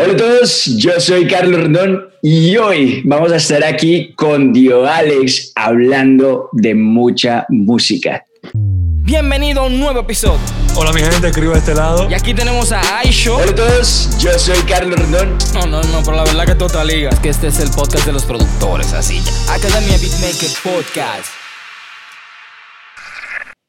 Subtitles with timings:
[0.00, 4.86] Hola a todos, yo soy Carlos Rendón y hoy vamos a estar aquí con Dio
[4.86, 8.24] Alex hablando de mucha música.
[8.54, 10.38] Bienvenido a un nuevo episodio.
[10.76, 12.08] Hola mi gente, escribo de este lado.
[12.08, 13.38] Y aquí tenemos a Aisho.
[13.38, 15.36] Hola a todos, yo soy Carlos Rendón.
[15.52, 17.10] No, no, no, pero la verdad que toda liga.
[17.10, 19.52] Es que este es el podcast de los productores, así ya.
[19.52, 21.26] Academia Beatmaker Podcast.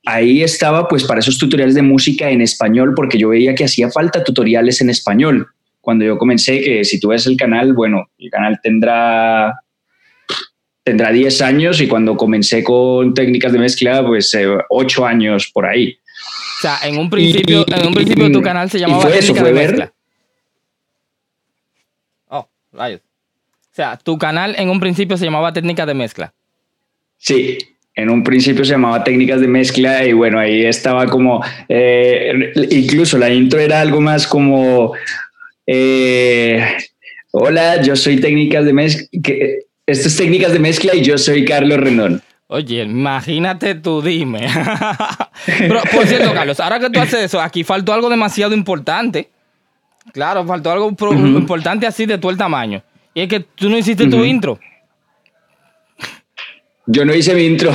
[0.05, 3.89] Ahí estaba pues para esos tutoriales de música en español porque yo veía que hacía
[3.89, 5.47] falta tutoriales en español.
[5.89, 9.59] Cuando yo comencé, que si tú ves el canal, bueno, el canal tendrá
[10.83, 14.37] tendrá 10 años y cuando comencé con técnicas de mezcla, pues
[14.69, 15.97] 8 años por ahí.
[16.59, 19.41] O sea, en un principio, en un principio tu canal se llamaba fue eso, Técnica
[19.41, 19.93] fue de ver- Mezcla.
[22.27, 23.01] Oh, rayos.
[23.01, 26.31] O sea, tu canal en un principio se llamaba Técnica de Mezcla.
[27.17, 27.57] Sí,
[27.95, 33.17] en un principio se llamaba técnicas de mezcla y bueno, ahí estaba como, eh, incluso
[33.17, 34.93] la intro era algo más como,
[35.71, 36.77] eh,
[37.31, 39.07] hola, yo soy técnicas de mezcla,
[39.85, 42.23] esto es técnicas de mezcla y yo soy Carlos Rendón.
[42.47, 44.47] Oye, imagínate tú, dime.
[45.59, 49.29] Pero, por cierto, Carlos, ahora que tú haces eso, aquí faltó algo demasiado importante.
[50.11, 52.81] Claro, faltó algo importante así de todo el tamaño.
[53.13, 54.59] Y es que tú no hiciste tu intro.
[56.87, 57.71] Yo no hice mi intro.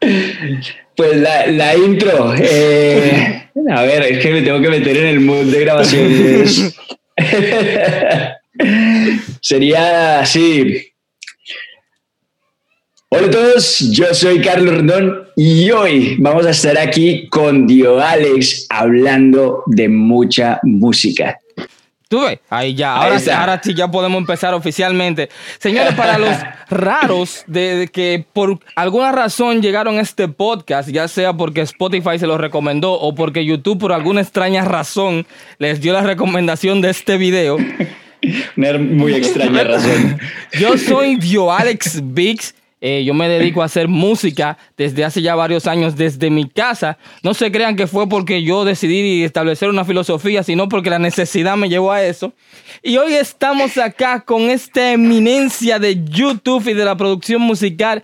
[0.96, 5.20] pues la, la intro, eh, a ver, es que me tengo que meter en el
[5.20, 6.74] mood de grabaciones.
[9.40, 10.88] Sería así.
[13.08, 18.00] Hola a todos, yo soy Carlos Rendón y hoy vamos a estar aquí con Dio
[18.00, 21.38] Alex hablando de mucha música.
[22.12, 22.40] ¿Tú ves?
[22.50, 22.94] Ahí ya.
[22.94, 25.30] Ahora, sí ya podemos empezar oficialmente.
[25.58, 26.36] Señores, para los
[26.68, 32.18] raros de, de que por alguna razón llegaron a este podcast, ya sea porque Spotify
[32.18, 36.90] se los recomendó o porque YouTube por alguna extraña razón les dio la recomendación de
[36.90, 37.56] este video,
[38.58, 40.20] Una muy extraña razón.
[40.60, 42.54] Yo soy Dio Alex Biggs.
[42.84, 46.98] Eh, yo me dedico a hacer música desde hace ya varios años desde mi casa.
[47.22, 51.56] No se crean que fue porque yo decidí establecer una filosofía, sino porque la necesidad
[51.56, 52.32] me llevó a eso.
[52.82, 58.02] Y hoy estamos acá con esta eminencia de YouTube y de la producción musical,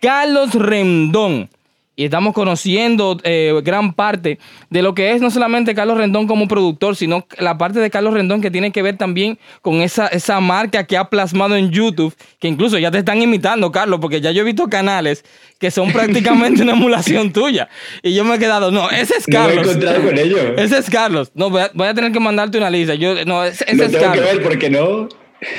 [0.00, 1.50] Carlos Rendón.
[2.00, 4.38] Y estamos conociendo eh, gran parte
[4.70, 8.14] de lo que es no solamente Carlos Rendón como productor, sino la parte de Carlos
[8.14, 12.14] Rendón que tiene que ver también con esa, esa marca que ha plasmado en YouTube,
[12.38, 15.26] que incluso ya te están imitando, Carlos, porque ya yo he visto canales
[15.58, 17.68] que son prácticamente una emulación tuya.
[18.02, 19.66] Y yo me he quedado, no, ese es No me he Carlos.
[19.66, 20.38] encontrado con ello.
[20.56, 21.30] Ese es Carlos.
[21.34, 22.94] No, voy a, voy a tener que mandarte una lista.
[22.94, 24.24] Yo, no, ese, ese Lo es tengo que Carlos.
[24.36, 25.06] ver porque no.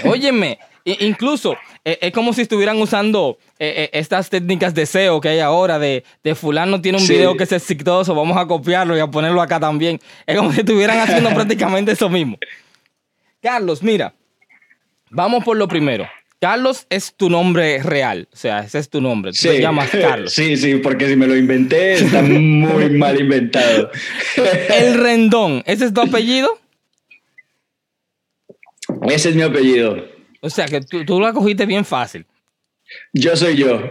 [0.09, 1.56] Óyeme, incluso
[1.86, 5.78] eh, es como si estuvieran usando eh, eh, estas técnicas de SEO que hay ahora
[5.80, 7.14] de, de fulano tiene un Sí.
[7.14, 10.00] video que es exitoso, vamos a copiarlo y a ponerlo acá también.
[10.25, 12.38] Es como si estuvieran haciendo prácticamente eso mismo.
[13.42, 14.14] Carlos, mira,
[15.09, 16.08] vamos por lo primero.
[16.40, 19.31] Carlos es tu nombre real, o sea, ese es tu nombre.
[19.31, 20.34] Tú te llamas Carlos.
[20.34, 23.92] Sí, sí, porque si me lo inventé está muy mal inventado.
[24.69, 26.58] El Rendón, ¿ese es tu apellido?
[29.08, 30.03] Ese es mi apellido.
[30.41, 32.25] O sea, que tú, tú lo cogiste bien fácil.
[33.13, 33.81] Yo soy yo.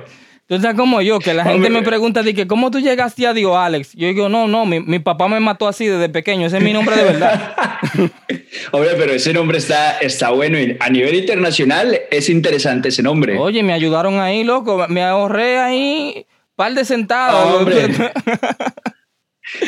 [0.46, 1.70] Tú estás como yo, que la gente Hombre.
[1.70, 3.92] me pregunta, de que, ¿cómo tú llegaste a Dio Alex?
[3.94, 6.72] Yo digo, no, no, mi, mi papá me mató así desde pequeño, ese es mi
[6.72, 7.54] nombre de verdad.
[8.72, 13.38] Hombre, pero ese nombre está, está bueno y a nivel internacional es interesante ese nombre.
[13.38, 17.60] Oye, me ayudaron ahí, loco, me ahorré ahí par de centavos.
[17.60, 17.88] Hombre.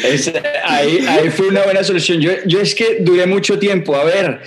[0.04, 0.32] Es-
[0.65, 2.21] ahí, ahí fue una buena solución.
[2.21, 3.97] Yo, yo es que duré mucho tiempo.
[3.97, 4.41] A ver,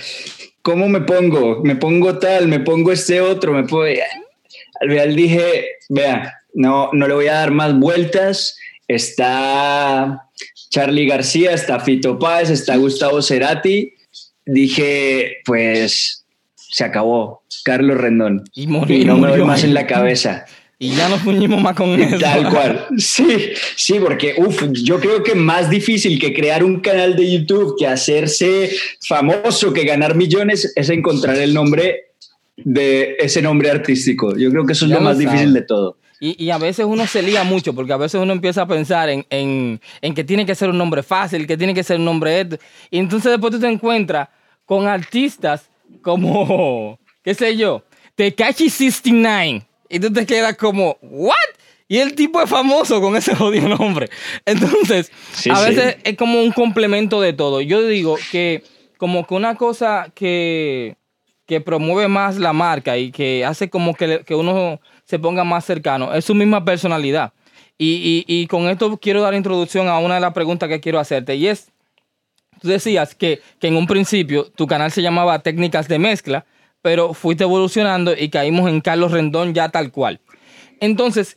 [0.66, 1.62] ¿cómo me pongo?
[1.62, 3.84] Me pongo tal, me pongo este otro, me pongo...
[3.84, 8.58] Al final dije, vea, no, no le voy a dar más vueltas.
[8.88, 10.28] Está
[10.70, 13.94] Charlie García, está Fito Páez, está Gustavo Cerati.
[14.44, 16.26] Dije, pues
[16.56, 17.44] se acabó.
[17.64, 18.42] Carlos Rendón.
[18.52, 20.46] Y Y no me doy más en la cabeza.
[20.78, 22.18] Y ya nos fuimos más con eso.
[22.18, 22.86] Tal cual.
[22.98, 23.26] Sí,
[23.76, 27.86] sí, porque uf, yo creo que más difícil que crear un canal de YouTube, que
[27.86, 28.70] hacerse
[29.06, 32.02] famoso, que ganar millones, es encontrar el nombre
[32.56, 34.36] de ese nombre artístico.
[34.36, 35.54] Yo creo que eso es Ya lo lo más difícil sabes.
[35.54, 35.96] de todo.
[36.18, 39.10] Y, y a veces uno se lía mucho, porque a veces uno empieza a pensar
[39.10, 42.06] en, en- en que tiene que ser un nombre fácil, que tiene que ser un
[42.06, 42.48] nombre...
[42.90, 44.28] Y entonces después tú te encuentras
[44.64, 45.68] con artistas
[46.02, 47.82] como, qué sé yo,
[48.14, 49.65] Tekashi 69.
[49.88, 51.32] Y tú te quedas como, ¿what?
[51.88, 54.08] Y el tipo es famoso con ese jodido nombre.
[54.44, 55.64] Entonces, Sí, a sí.
[55.70, 57.60] veces es como un complemento de todo.
[57.60, 58.64] Yo digo que
[58.98, 60.96] como que una cosa que,
[61.46, 65.64] que promueve más la marca y que hace como que, que uno se ponga más
[65.64, 67.32] cercano es su misma personalidad.
[67.78, 70.98] Y, y- y con esto quiero dar introducción a una de las preguntas que quiero
[70.98, 71.70] hacerte y es,
[72.62, 76.46] tú decías que, que en un principio tu canal se llamaba Técnicas de Mezcla,
[76.86, 80.20] pero fuiste evolucionando y caímos en Carlos Rendón ya tal cual.
[80.78, 81.36] Entonces,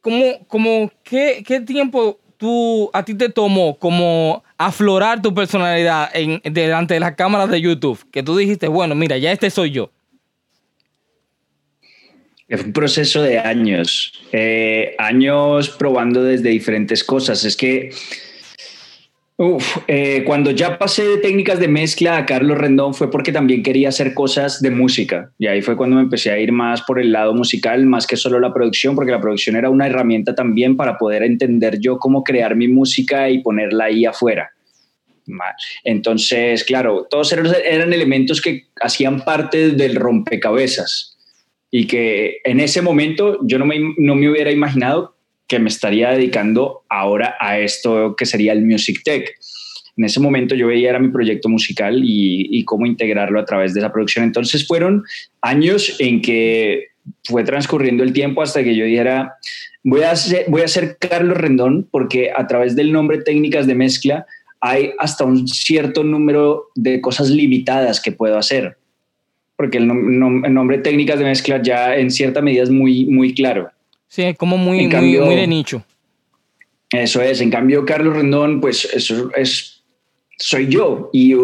[0.00, 6.40] ¿cómo, cómo, qué, qué tiempo tú, a ti te tomó como aflorar tu personalidad en,
[6.50, 8.10] delante de las cámaras de YouTube?
[8.10, 9.90] Que tú dijiste, bueno, mira, ya este soy yo.
[12.48, 17.44] Es un proceso de años, eh, años probando desde diferentes cosas.
[17.44, 17.90] Es que
[19.38, 23.62] Uf, eh, cuando ya pasé de técnicas de mezcla a Carlos Rendón fue porque también
[23.62, 25.30] quería hacer cosas de música.
[25.38, 28.16] Y ahí fue cuando me empecé a ir más por el lado musical, más que
[28.16, 32.24] solo la producción, porque la producción era una herramienta también para poder entender yo cómo
[32.24, 34.52] crear mi música y ponerla ahí afuera.
[35.84, 41.18] Entonces, claro, todos eran elementos que hacían parte del rompecabezas
[41.70, 45.15] y que en ese momento yo no me, no me hubiera imaginado
[45.48, 49.34] que me estaría dedicando ahora a esto que sería el Music Tech.
[49.96, 53.80] En ese momento yo veía era mi proyecto musical y, cómo integrarlo a través de
[53.80, 54.24] esa producción.
[54.24, 55.04] Entonces fueron
[55.40, 56.88] años en que
[57.24, 59.34] fue transcurriendo el tiempo hasta que yo dijera,
[59.84, 63.74] voy a hacer, voy a hacer Carlos Rendón porque a través del nombre técnicas de
[63.74, 64.26] mezcla
[64.60, 68.76] hay hasta un cierto número de cosas limitadas que puedo hacer.
[69.56, 73.70] Porque el, el nombre técnicas de mezcla ya en cierta medida es muy, muy claro.
[74.08, 75.84] Sí, es como muy, muy, de nicho.
[76.90, 77.40] Eso es.
[77.40, 79.82] En cambio, Carlos Rendón, pues eso es,
[80.38, 81.10] soy yo.
[81.12, 81.34] Y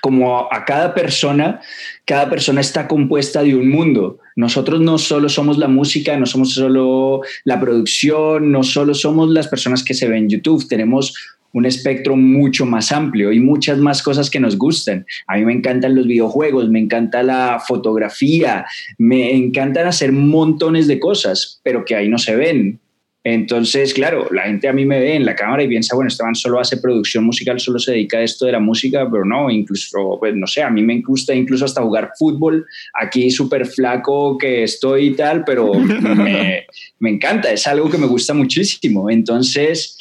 [0.00, 1.60] como a cada persona,
[2.04, 4.18] cada persona está compuesta de un mundo.
[4.36, 9.48] Nosotros no solo somos la música, no somos solo la producción, no solo somos las
[9.48, 10.66] personas que se ven en YouTube.
[10.68, 11.14] Tenemos
[11.52, 15.06] un espectro mucho más amplio y muchas más cosas que nos gustan.
[15.26, 18.64] A mí me encantan los videojuegos, me encanta la fotografía,
[18.98, 22.78] me encantan hacer montones de cosas, pero que ahí no se ven.
[23.24, 26.34] Entonces, claro, la gente a mí me ve en la cámara y piensa, bueno, Esteban
[26.34, 30.16] solo hace producción musical, solo se dedica a esto de la música, pero no, incluso,
[30.18, 32.66] pues no sé, a mí me gusta incluso hasta jugar fútbol,
[33.00, 36.66] aquí súper flaco que estoy y tal, pero me,
[36.98, 39.08] me encanta, es algo que me gusta muchísimo.
[39.08, 39.96] Entonces,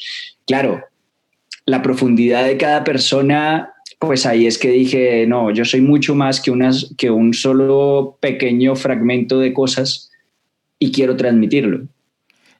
[0.47, 0.83] claro,
[1.65, 6.41] la profundidad de cada persona, pues ahí es que dije, no, yo soy mucho más
[6.41, 10.11] que, unas, que un solo pequeño fragmento de cosas
[10.79, 11.87] y quiero transmitirlo.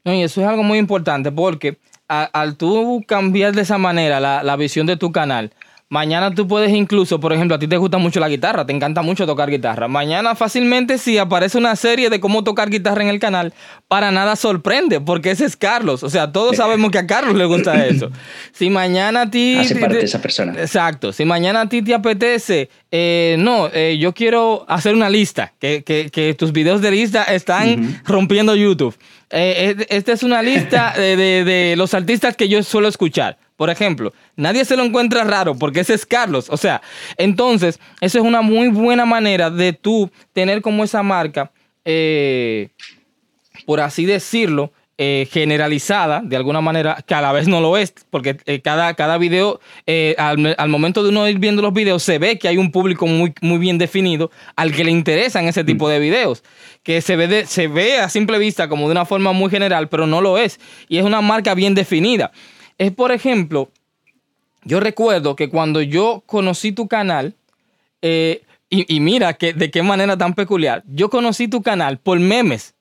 [0.03, 1.77] No, y eso es algo muy importante porque
[2.07, 5.51] al tú cambiar de esa manera la, la visión de tu canal,
[5.91, 9.01] Mañana tú puedes incluso, por ejemplo, a ti te gusta mucho la guitarra, te encanta
[9.01, 9.89] mucho tocar guitarra.
[9.89, 13.53] Mañana fácilmente si aparece una serie de cómo tocar guitarra en el canal,
[13.89, 16.01] para nada sorprende, porque ese es Carlos.
[16.03, 18.09] O sea, todos sabemos que a Carlos le gusta eso.
[18.53, 19.57] Si mañana a ti...
[19.57, 20.53] Hace parte de esa persona.
[20.53, 21.11] Exacto.
[21.11, 25.83] Si mañana a ti te apetece, eh, no, eh, yo quiero hacer una lista, que,
[25.83, 28.95] que, que, tus videos de lista están rompiendo YouTube.
[29.29, 33.37] Eh, esta es una lista de, de los artistas que yo suelo escuchar.
[33.61, 36.47] Por ejemplo, nadie se lo encuentra raro porque ese es Carlos.
[36.49, 36.81] O sea,
[37.15, 41.51] entonces, eso es una muy buena manera de tú tener como esa marca,
[41.85, 42.69] eh,
[43.67, 47.93] por así decirlo, eh, generalizada, de alguna manera, que a la vez no lo es,
[48.09, 49.59] porque eh, cada, cada video,
[50.17, 53.31] al, momento de uno ir viendo los videos, se ve que hay un público muy,
[53.41, 56.43] muy bien definido al que le interesan ese tipo de videos,
[56.81, 60.07] que se ve, se ve a simple vista como de una forma muy general, pero
[60.07, 60.59] no lo es,
[60.89, 62.31] y es una marca bien definida
[62.81, 63.69] es, por ejemplo,
[64.63, 67.35] yo recuerdo que cuando yo conocí tu canal,
[68.01, 68.41] eh,
[68.71, 72.73] y, mira que, de qué manera tan peculiar, yo conocí tu canal por memes.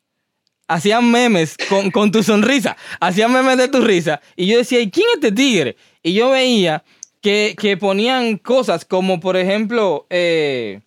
[0.69, 1.55] Hacían memes
[1.93, 4.23] con, tu sonrisa, hacían memes de tu risa.
[4.37, 5.77] Y yo decía, ¿y quién es este tigre?
[6.03, 6.83] Y yo veía
[7.21, 10.81] que, ponían cosas como, por ejemplo, eh,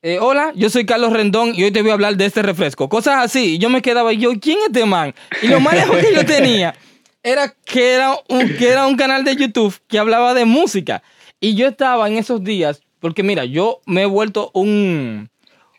[0.00, 2.88] eh, hola, yo soy Carlos Rendón y hoy te voy a hablar de este refresco.
[2.88, 3.56] Cosas así.
[3.56, 5.14] Y yo me quedaba, y yo, ¿quién es este man?
[5.42, 6.74] Y lo más lejos que yo tenía
[7.26, 11.02] era que era, un, que era un canal de YouTube que hablaba de música.
[11.40, 15.28] Y yo estaba en esos días, porque mira, yo me he vuelto un,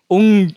[0.10, 0.54] un,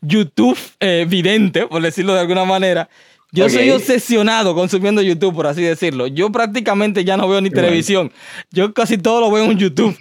[0.00, 2.88] YouTube eh, vidente, por decirlo de alguna manera.
[3.32, 6.06] Yo soy obsesionado consumiendo YouTube, por así decirlo.
[6.06, 8.12] Yo prácticamente ya no veo ni televisión.
[8.52, 9.96] Yo casi todo lo veo en YouTube.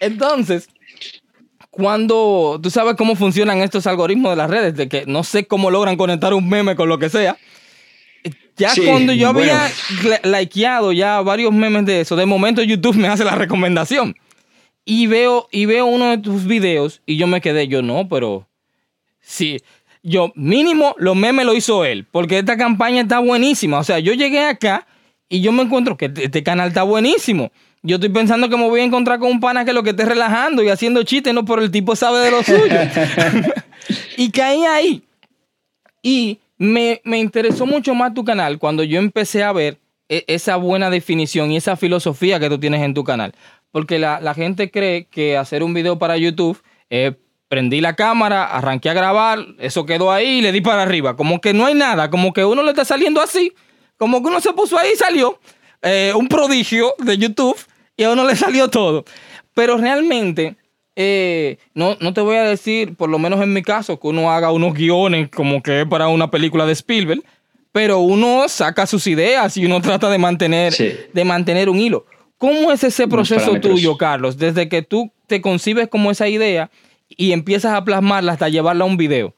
[0.00, 0.68] Entonces,
[1.70, 5.70] cuando tú sabes cómo funcionan estos algoritmos de las redes, de que no sé cómo
[5.70, 7.36] logran conectar un meme con lo que sea,
[8.56, 9.70] ya cuando yo había
[10.22, 14.14] likeado ya varios memes de eso, de momento YouTube me hace la recomendación.
[14.84, 18.46] Y veo, y veo uno de tus videos y yo me quedé, yo no, pero
[19.20, 19.58] sí.
[20.02, 23.78] Yo, mínimo, los memes lo hizo él, porque esta campaña está buenísima.
[23.78, 24.86] O sea, yo llegué acá
[25.30, 27.50] y yo me encuentro que este canal está buenísimo.
[27.82, 30.04] Yo estoy pensando que me voy a encontrar con un pana que lo que esté
[30.04, 32.58] relajando y haciendo chistes, no, pero el tipo sabe de lo suyo.
[34.18, 35.02] y caí ahí.
[36.02, 40.90] Y me, interesó mucho más tu canal cuando yo empecé a ver e, esa buena
[40.90, 43.34] definición y esa filosofía que tú tienes en tu canal.
[43.70, 47.14] Porque la, gente cree que hacer un video para YouTube es
[47.48, 51.16] prendí la cámara, arranqué a grabar, eso quedó ahí y le di para arriba.
[51.16, 53.52] Como que no hay nada, como que uno le está saliendo así,
[53.96, 55.38] como que uno se puso ahí y salió.
[55.82, 57.58] Eh, un prodigio de YouTube
[57.96, 59.04] y a uno le salió todo.
[59.54, 60.56] Pero realmente,
[60.96, 64.30] eh, no, no te voy a decir, por lo menos en mi caso, que uno
[64.30, 67.22] haga unos guiones como que es para una película de Spielberg,
[67.72, 70.72] pero uno saca sus ideas y uno trata de mantener,
[71.12, 72.06] de mantener un hilo.
[72.38, 74.36] ¿Cómo es ese proceso tuyo, Carlos?
[74.36, 76.70] Desde que tú te concibes como esa idea
[77.08, 79.34] y empiezas a plasmarla hasta llevarla a un video.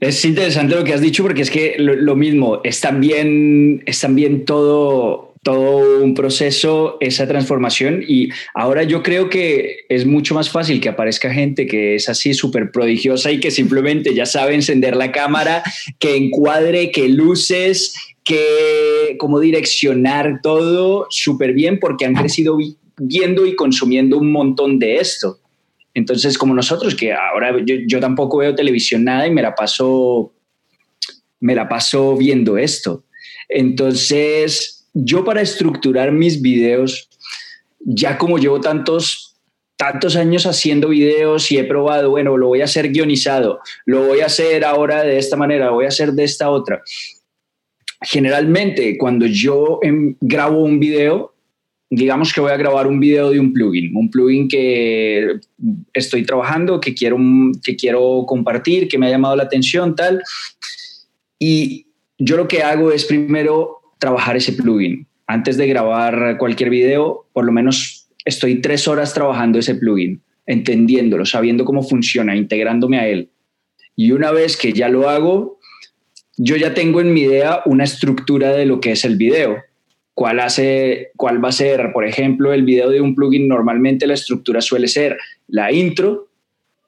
[0.00, 4.44] Es interesante lo que has dicho porque es que lo, mismo, es también, es también
[4.44, 10.80] todo, todo un proceso, esa transformación y ahora yo creo que es mucho más fácil
[10.80, 15.10] que aparezca gente que es así súper prodigiosa y que simplemente ya sabe encender la
[15.10, 15.64] cámara,
[15.98, 22.56] que encuadre, que luces, que como direccionar todo súper bien porque han crecido
[22.96, 25.40] viendo y consumiendo un montón de esto.
[25.94, 30.32] Entonces, como nosotros, que ahora yo, tampoco veo televisión nada y me la paso,
[31.40, 33.04] me la paso viendo esto.
[33.48, 37.08] Entonces, yo para estructurar mis videos,
[37.80, 39.36] ya como llevo tantos,
[39.76, 44.20] tantos años haciendo videos y he probado, bueno, lo voy a hacer guionizado, lo voy
[44.20, 46.82] a hacer ahora de esta manera, lo voy a hacer de esta otra.
[48.02, 51.34] Generalmente, cuando yo em, grabo un video,
[51.88, 55.38] digamos que voy a grabar un video de un plugin, un plugin que
[55.92, 57.18] estoy trabajando, que quiero,
[57.62, 60.22] que quiero compartir, que me ha llamado la atención, tal.
[61.38, 61.86] Y
[62.18, 65.06] yo lo que hago es primero trabajar ese plugin.
[65.28, 71.24] Antes de grabar cualquier video, por lo menos estoy tres horas trabajando ese plugin, entendiéndolo,
[71.24, 73.30] sabiendo cómo funciona, integrándome a él.
[73.94, 75.60] Y una vez que ya lo hago,
[76.36, 79.62] yo ya tengo en mi idea una estructura de lo que es el video
[80.14, 83.46] cuál, hace, cuál va a ser, por ejemplo, el video de un plugin.
[83.46, 85.16] Normalmente la estructura suele ser
[85.46, 86.28] la intro,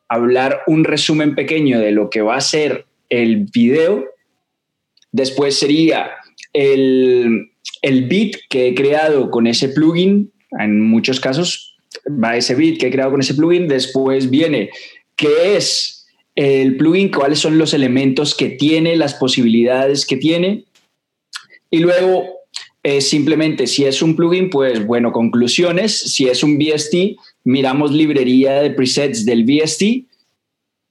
[0.09, 4.05] hablar un resumen pequeño de lo que va a ser el video.
[5.13, 6.11] Después sería
[6.55, 7.51] el,
[7.83, 10.33] el beat que he creado con ese plugin.
[10.59, 11.77] En muchos casos
[12.09, 13.69] va ese beat que he creado con ese plugin.
[13.69, 14.71] Después viene
[15.17, 20.65] qué es el plugin, cuáles son los elementos que tiene, las posibilidades que tiene.
[21.71, 22.25] Y luego
[22.83, 25.99] es simplemente si es un plugin, pues bueno, conclusiones.
[25.99, 29.83] Si es un VST, miramos librería de presets del VST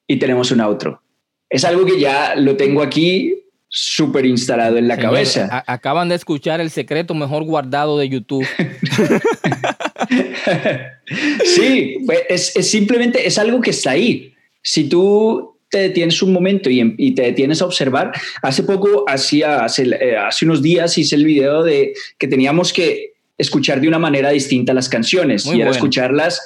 [0.08, 1.02] y tenemos un outro.
[1.50, 3.43] Es algo que ya lo tengo aquí
[3.76, 5.64] súper instalado en la cabeza.
[5.66, 8.46] acaban de escuchar el secreto mejor guardado de YouTube.
[11.44, 14.36] sí, pues, es, es, simplemente, es algo que está ahí.
[14.62, 18.12] Si tú te detienes un momento y, te detienes a observar.
[18.44, 23.14] Hace poco, hacía, hace, eh, hace unos días hice el video de que teníamos que
[23.40, 26.40] escuchar de una manera distinta las canciones y era escucharlas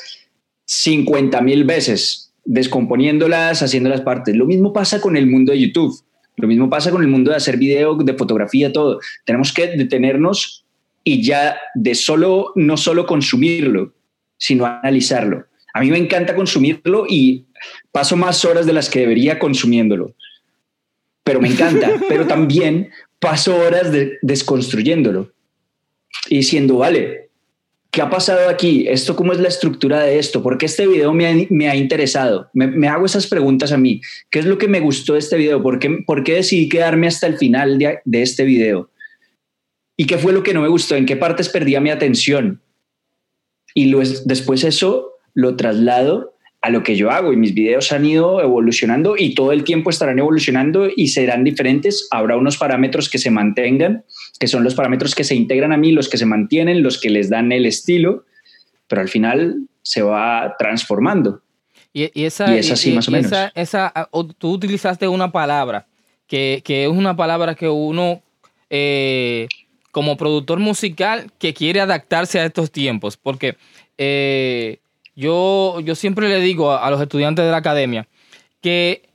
[0.64, 4.34] 50 mil veces, descomponiéndolas, haciendo las partes.
[4.34, 6.02] Lo mismo pasa con el mundo de YouTube.
[6.38, 9.00] Lo mismo pasa con el mundo de hacer video, de fotografía, todo.
[9.26, 10.66] Tenemos que detenernos
[11.04, 13.94] y ya de solo, no solo consumirlo,
[14.38, 15.46] sino analizarlo.
[15.74, 17.46] A mí me encanta consumirlo y
[17.92, 20.14] paso más horas de las que debería consumiéndolo.
[21.24, 23.92] Pero me encanta, pero también paso horas
[24.22, 25.32] desconstruyéndolo
[26.30, 27.27] y diciendo, vale,
[27.92, 28.88] ¿qué ha pasado aquí?
[28.88, 30.44] ¿Esto cómo es la estructura de esto?
[30.44, 31.26] ¿Por qué este video me
[31.70, 32.50] ha, interesado?
[32.54, 34.02] Me, hago esas preguntas a mí.
[34.30, 35.62] ¿Qué es lo que me gustó de este video?
[35.62, 38.90] ¿Por qué, por qué decidí quedarme hasta el final de, de este video?
[39.98, 40.96] ¿Y qué fue lo que no me gustó?
[40.96, 42.62] ¿En qué partes perdía mi atención?
[43.74, 43.94] Y
[44.26, 46.37] después eso lo traslado
[46.68, 49.90] a lo que yo hago y mis videos han ido evolucionando y todo el tiempo
[49.90, 52.10] estarán evolucionando y serán diferentes.
[52.12, 54.04] Habrá unos parámetros que se mantengan,
[54.38, 57.10] que son los parámetros que se integran a mí, los que se mantienen, los que
[57.10, 58.26] les dan el estilo,
[58.90, 61.42] pero al final se va transformando.
[61.94, 63.32] Y, esa, es así más o menos.
[63.56, 65.88] Esa, ah, tú utilizaste una palabra
[66.28, 68.22] que, es una palabra que uno,
[68.70, 69.48] eh,
[69.92, 73.56] como productor musical, que quiere adaptarse a estos tiempos, porque...
[73.98, 74.80] Eh,
[75.18, 78.08] yo, yo siempre le digo a, los estudiantes de la academia
[78.62, 79.10] que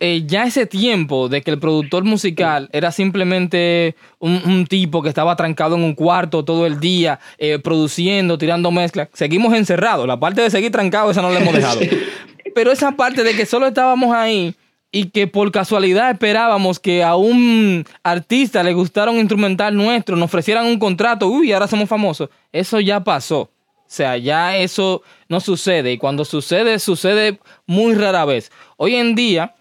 [0.00, 5.36] eh, ya ese tiempo de que el productor musical era simplemente un, tipo que estaba
[5.36, 10.06] trancado en un cuarto todo el día, eh, produciendo, tirando mezclas, seguimos encerrados.
[10.06, 11.80] La parte de seguir trancado, esa no la hemos dejado.
[12.54, 14.54] Pero esa parte de que solo estábamos ahí
[14.90, 20.26] y que por casualidad esperábamos que a un artista le gustara un instrumental nuestro, nos
[20.26, 22.28] ofrecieran un contrato, uy, ahora somos famosos.
[22.52, 23.50] Eso ya pasó.
[23.84, 25.92] O sea, ya eso no sucede.
[25.92, 28.50] Y cuando sucede, sucede muy rara vez.
[28.76, 29.54] Hoy en día,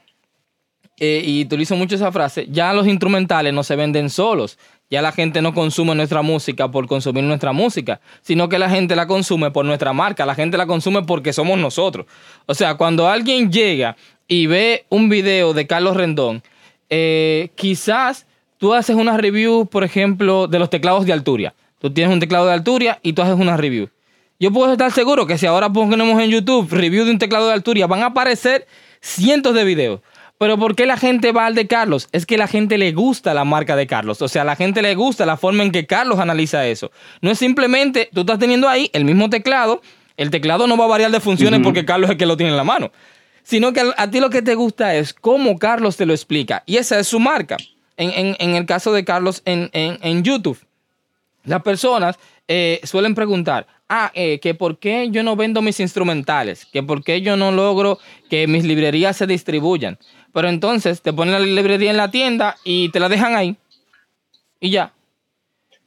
[1.00, 4.58] eh, y utilizo mucho esa frase, ya los instrumentales no se venden solos.
[4.89, 8.96] Ya la gente no consume nuestra música por consumir nuestra música, sino que la gente
[8.96, 12.06] la consume por nuestra marca, la gente la consume porque somos nosotros.
[12.46, 16.44] O sea, cuando alguien llega y ve un video de Carlos Rendón,
[16.89, 18.27] eh, quizás
[18.60, 21.56] tú haces una review, por ejemplo, de los teclados de Alturia.
[21.80, 23.89] Tú tienes un teclado de Alturia y tú haces una review.
[24.40, 27.54] Yo puedo estar seguro que si ahora ponemos en YouTube review de un teclado de
[27.54, 28.68] Alturia, van a aparecer
[29.00, 30.02] cientos de videos.
[30.38, 32.10] Pero ¿por qué la gente va al de Carlos?
[32.12, 34.22] Es que la gente le gusta la marca de Carlos.
[34.22, 36.92] O sea, la gente le gusta la forma en que Carlos analiza eso.
[37.22, 39.82] No es simplemente, tú estás teniendo ahí el mismo teclado.
[40.18, 42.52] El teclado no va a variar de funciones porque Carlos es el que lo tiene
[42.52, 42.92] en la mano.
[43.44, 46.63] Sino que a, ti lo que te gusta es cómo Carlos te lo explica.
[46.66, 47.58] Y esa es su marca.
[47.96, 50.60] En, el caso de Carlos en, YouTube.
[51.46, 56.66] Las personas eh, suelen preguntar, ah, eh, que por qué yo no vendo mis instrumentales,
[56.66, 60.00] que por qué yo no logro que mis librerías se distribuyan.
[60.34, 63.56] Pero entonces te ponen la librería en la tienda y te la dejan ahí.
[64.60, 64.94] Y ya.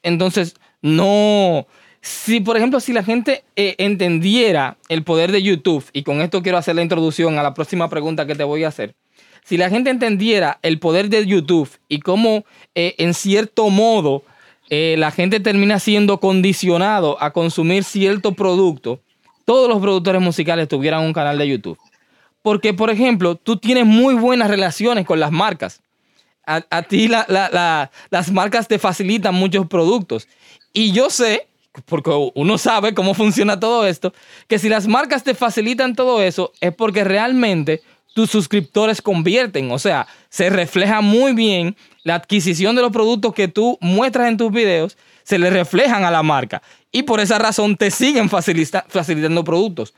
[0.04, 1.66] Entonces, no.
[2.00, 6.42] Si, por ejemplo, si la gente eh, entendiera el poder de YouTube, y con esto
[6.44, 8.94] quiero hacer la introducción a la próxima pregunta que te voy a hacer.
[9.42, 12.44] Si la gente entendiera el poder de YouTube y cómo,
[12.76, 14.22] eh, en cierto modo,
[14.68, 19.00] eh, la gente termina siendo condicionado a consumir cierto producto,
[19.44, 21.78] todos los productores musicales tuvieran un canal de YouTube.
[22.42, 25.82] Porque, por ejemplo, tú tienes muy buenas relaciones con las marcas.
[26.44, 30.28] A, ti las marcas te facilitan muchos productos.
[30.72, 31.48] Y yo sé,
[31.86, 34.12] porque uno sabe cómo funciona todo esto,
[34.46, 37.82] que si las marcas te facilitan todo eso es porque realmente
[38.16, 39.70] tus suscriptores convierten.
[39.70, 44.38] O sea, se refleja muy bien la adquisición de los productos que tú muestras en
[44.38, 46.62] tus videos, se le reflejan a la marca.
[46.90, 49.92] Y por esa razón te siguen facilitando productos.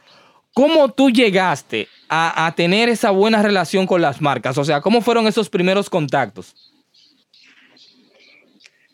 [0.53, 4.59] ¿Cómo tú llegaste a, tener esa buena relación con las marcas?
[4.59, 6.57] O sea, ¿cómo fueron esos primeros contactos?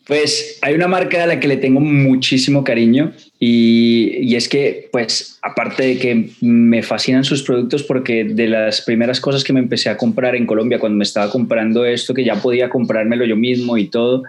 [0.05, 5.39] Pues hay una marca a la que le tengo muchísimo cariño y, es que, pues,
[5.41, 9.89] aparte de que me fascinan sus productos, porque de las primeras cosas que me empecé
[9.89, 13.77] a comprar en Colombia, cuando me estaba comprando esto, que ya podía comprármelo yo mismo
[13.77, 14.23] y todo,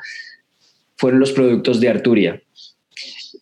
[0.96, 2.42] fueron los productos de Arturia.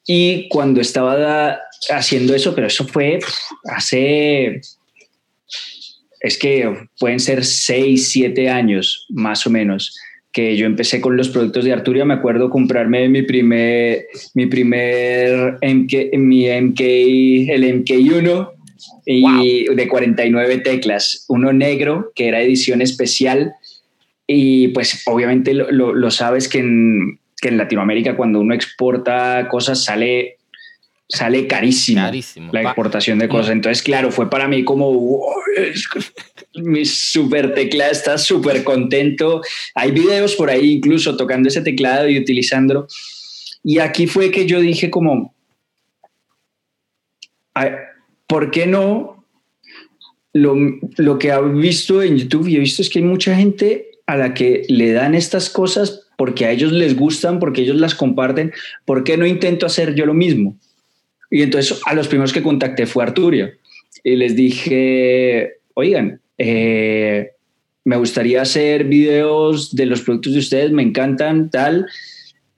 [0.04, 3.20] Y cuando estaba haciendo eso, pero eso fue
[3.70, 4.61] hace,
[6.20, 9.96] es que pueden ser seis, siete años más o menos
[10.34, 12.04] que yo empecé con los productos de Arturia.
[12.04, 18.50] Me acuerdo comprarme mi primer, mi primer MK, mi MK, el MK1
[19.06, 23.54] y de 49 teclas, uno negro que era edición especial.
[24.26, 29.84] Y pues obviamente lo, lo, sabes que en, que en Latinoamérica cuando uno exporta cosas
[29.84, 30.38] sale
[31.06, 32.10] sale carísimo,
[32.50, 33.52] la exportación de cosas.
[33.52, 35.22] Entonces, claro, fue para mí como,
[36.56, 39.42] mi super teclado está súper contento.
[39.74, 42.86] Hay videos por ahí incluso tocando ese teclado y utilizándolo.
[43.62, 45.34] Y aquí fue que yo dije como,
[48.26, 49.24] ¿por qué no?
[50.32, 50.56] Lo,
[50.96, 54.16] lo que he visto en YouTube y he visto es que hay mucha gente a
[54.16, 58.52] la que le dan estas cosas porque a ellos les gustan, porque ellos las comparten.
[58.84, 60.56] ¿Por qué no intento hacer yo lo mismo?
[61.30, 63.54] Y entonces a los primeros que contacté fue Arturia
[64.02, 67.30] y les dije, oigan, eh,
[67.84, 71.86] me gustaría hacer videos de los productos de ustedes, me encantan, tal.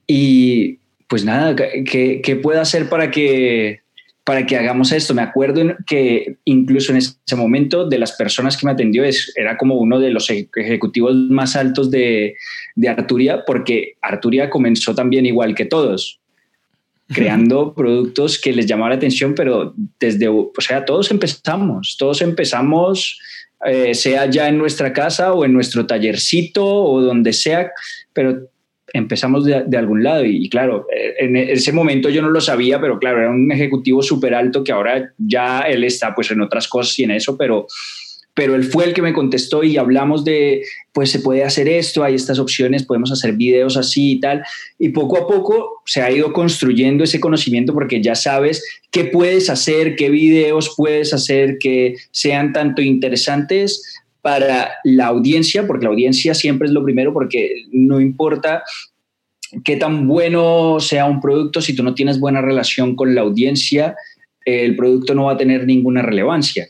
[0.05, 3.81] Y pues nada, ¿qué, qué puedo hacer para que,
[4.23, 5.13] para que hagamos esto?
[5.13, 9.57] Me acuerdo que incluso en ese momento de las personas que me atendió es, era
[9.57, 12.35] como uno de los ejecutivos más altos de,
[12.75, 16.19] de Arturia, porque Arturia comenzó también igual que todos
[17.09, 23.19] creando productos que les llamaba la atención, pero desde, o sea, todos empezamos, todos empezamos,
[23.65, 27.71] eh, sea ya en nuestra casa o en nuestro tallercito o donde sea,
[28.13, 28.49] pero
[28.93, 30.25] empezamos de, algún lado.
[30.25, 34.01] Y, claro, eh, en ese momento yo no lo sabía, pero claro, era un ejecutivo
[34.01, 37.67] súper alto que ahora ya él está pues en otras cosas y en eso, pero
[38.37, 40.61] pero él fue el que me contestó y hablamos de,
[40.93, 44.43] pues se puede hacer esto, hay estas opciones, podemos hacer videos así y tal.
[44.77, 49.49] Y poco a poco se ha ido construyendo ese conocimiento porque ya sabes qué puedes
[49.49, 53.81] hacer, qué videos puedes hacer que sean tanto interesantes
[54.21, 58.61] para la audiencia, porque la audiencia siempre es lo primero, porque no importa
[59.63, 63.95] qué tan bueno sea un producto, si tú no tienes buena relación con la audiencia,
[64.45, 66.67] el producto no va a tener ninguna relevancia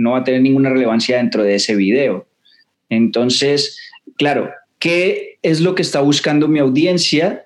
[0.00, 2.26] no va a tener ninguna relevancia dentro de ese video.
[2.88, 3.78] Entonces,
[4.16, 7.44] claro, ¿qué es lo que está buscando mi audiencia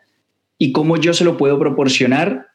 [0.57, 2.47] y cómo yo se lo puedo proporcionar?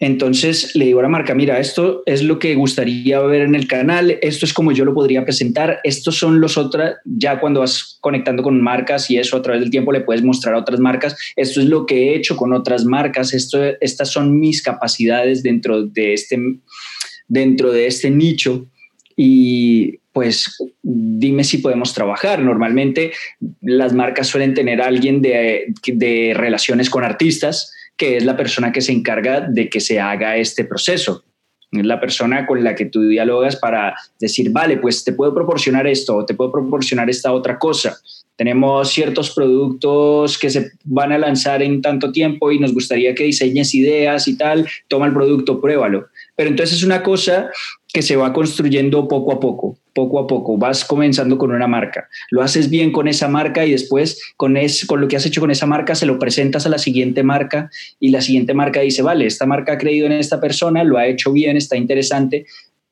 [0.00, 3.68] Entonces le digo a la marca, mira, esto es lo que gustaría ver en el
[3.68, 7.98] canal, esto es como yo lo podría presentar, estos son los otros, ya cuando vas
[8.00, 11.16] conectando con marcas y eso a través del tiempo le puedes mostrar a otras marcas,
[11.36, 15.86] esto es lo que he hecho con otras marcas, esto, estas son mis capacidades dentro
[15.86, 16.36] de este,
[17.28, 18.66] dentro de este nicho
[19.16, 22.38] y pues dime si podemos trabajar.
[22.40, 23.12] Normalmente
[23.60, 28.80] las marcas suelen tener alguien de, de relaciones con artistas, que es la persona que
[28.80, 31.24] se encarga de que se haga este proceso.
[31.72, 35.86] Es la persona con la que tú dialogas para decir, vale, pues te puedo proporcionar
[35.86, 37.98] esto o te puedo proporcionar esta otra cosa.
[38.36, 43.24] Tenemos ciertos productos que se van a lanzar en tanto tiempo y nos gustaría que
[43.24, 44.68] diseñes ideas y tal.
[44.88, 46.06] Toma el producto, pruébalo.
[46.36, 47.50] Pero entonces es una cosa
[47.94, 50.58] que se va construyendo poco a poco, poco a poco.
[50.58, 54.84] Vas comenzando con una marca, lo haces bien con esa marca y después con, es,
[54.84, 57.70] con lo que has hecho con esa marca se lo presentas a la siguiente marca
[58.00, 61.06] y la siguiente marca dice, vale, esta marca ha creído en esta persona, lo ha
[61.06, 62.46] hecho bien, está interesante,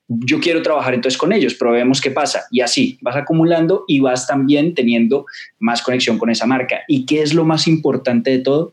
[0.07, 2.45] yo quiero trabajar entonces con ellos, probemos qué pasa.
[2.51, 5.27] Y así vas acumulando y vas también teniendo
[5.59, 6.83] más conexión con esa marca.
[6.87, 8.71] ¿Y qué es lo más importante de todo?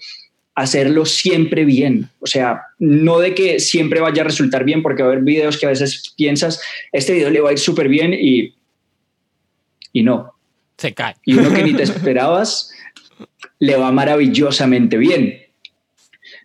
[0.60, 2.10] Hacerlo siempre bien.
[2.19, 5.58] O sea, no de que siempre vaya a resultar bien, porque va a haber videos
[5.58, 8.56] que a veces piensas, este video le va a ir súper bien y,
[9.93, 10.34] y no.
[10.78, 11.15] Se cae.
[11.26, 12.72] Y uno que ni te esperabas,
[13.60, 15.41] le va maravillosamente bien.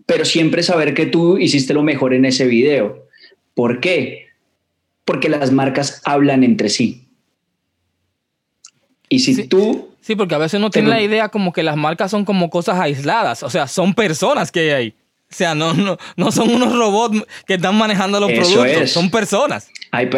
[0.06, 3.08] Pero siempre saber que tú hiciste lo mejor en ese video.
[3.54, 4.26] ¿Por qué?
[5.04, 7.08] Porque las marcas hablan entre sí.
[9.08, 12.10] Y si tú Sí, porque a veces uno tiene la idea como que las marcas
[12.10, 14.94] son como cosas aisladas, o sea, son personas que hay ahí.
[15.34, 19.68] O sea, no, no, no son unos robots que están manejando los productos, son personas.
[19.90, 20.08] Hay,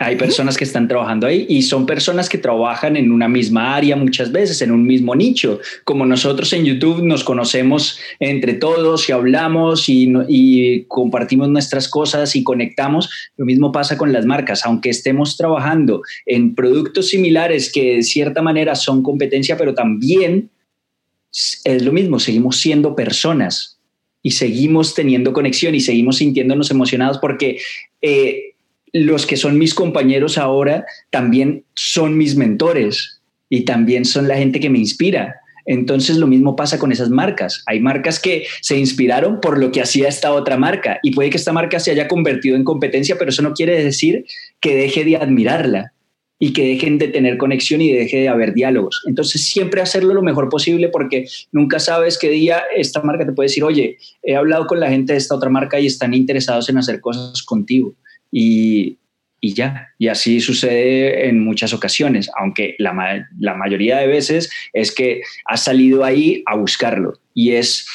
[0.00, 3.96] hay personas que están trabajando ahí y son personas que trabajan en una misma área
[3.96, 5.58] muchas veces, en un mismo nicho.
[5.84, 12.36] Como nosotros en YouTube nos conocemos entre todos y hablamos y, y compartimos nuestras cosas
[12.36, 14.66] y conectamos, lo mismo pasa con las marcas.
[14.66, 20.50] Aunque estemos trabajando en productos similares que de cierta manera son competencia, pero también
[21.64, 23.77] es lo mismo, seguimos siendo personas
[24.22, 27.58] y seguimos teniendo conexión y seguimos sintiéndonos emocionados porque
[28.02, 28.54] eh,
[28.92, 34.60] los que son mis compañeros ahora también son mis mentores y también son la gente
[34.60, 35.36] que me inspira.
[35.66, 37.62] Entonces lo mismo pasa con esas marcas.
[37.66, 41.36] Hay marcas que se inspiraron por lo que hacía esta otra marca y puede que
[41.36, 44.24] esta marca se haya convertido en competencia, pero eso no quiere decir
[44.60, 45.92] que deje de admirarla
[46.38, 49.02] y que dejen de tener conexión y deje de haber diálogos.
[49.06, 53.48] Entonces siempre hacerlo lo mejor posible porque nunca sabes qué día esta marca te puede
[53.48, 56.78] decir, oye, he hablado con la gente de esta otra marca y están interesados en
[56.78, 57.94] hacer cosas contigo
[58.30, 58.98] y,
[59.40, 59.88] y ya.
[59.98, 65.64] Y así sucede en muchas ocasiones, aunque la, la mayoría de veces es que has
[65.64, 67.18] salido ahí a buscarlo.
[67.34, 67.86] Y es,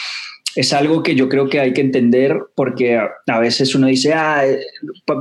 [0.55, 4.43] es algo que yo creo que hay que entender porque a, veces uno dice, ah,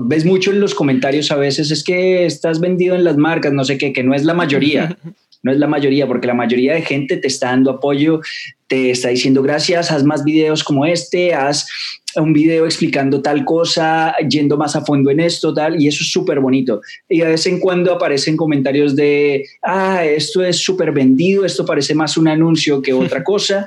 [0.05, 3.65] ves mucho en los comentarios a veces, es que estás vendido en las marcas, no
[3.65, 4.97] sé qué, que no es la mayoría.
[5.45, 8.21] No es la mayoría, porque la mayoría de gente te está dando apoyo,
[8.69, 11.67] te está diciendo gracias, haz más videos como este, haz
[12.15, 16.13] un video explicando tal cosa, yendo más a fondo en esto, tal, y eso es
[16.13, 16.81] súper bonito.
[17.09, 21.93] Y de vez en cuando aparecen comentarios de, ah, esto es súper vendido, esto parece
[21.97, 23.67] más un anuncio que otra cosa.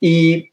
[0.00, 0.50] Y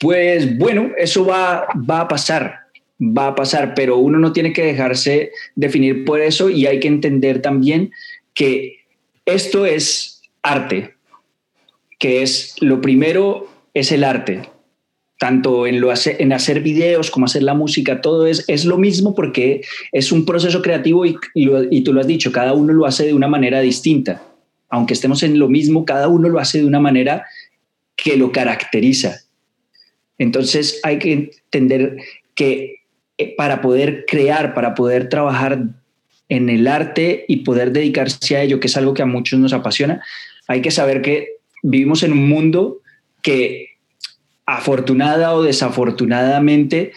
[0.00, 2.60] pues bueno, eso va, va a pasar,
[3.00, 6.88] va a pasar, pero uno no tiene que dejarse definir por eso y hay que
[6.88, 7.92] entender también
[8.34, 8.78] que
[9.26, 10.94] esto es arte,
[11.98, 14.48] que es lo primero es el arte,
[15.18, 19.14] tanto en, lo en hacer videos como hacer la música, todo es, es lo mismo
[19.14, 19.62] porque
[19.92, 23.14] es un proceso creativo y, y, tú lo has dicho, cada uno lo hace de
[23.14, 24.22] una manera distinta.
[24.70, 27.24] Aunque estemos en lo mismo, cada uno lo hace de una manera
[27.96, 29.22] que lo caracteriza.
[30.18, 31.96] Entonces hay que entender
[32.34, 32.82] que
[33.16, 35.60] eh, para poder crear, para poder trabajar
[36.28, 39.52] en el arte y poder dedicarse a ello, que es algo que a muchos nos
[39.52, 40.02] apasiona,
[40.46, 42.78] hay que saber que vivimos en un mundo
[43.22, 43.70] que
[44.46, 46.92] afortunada o desafortunadamente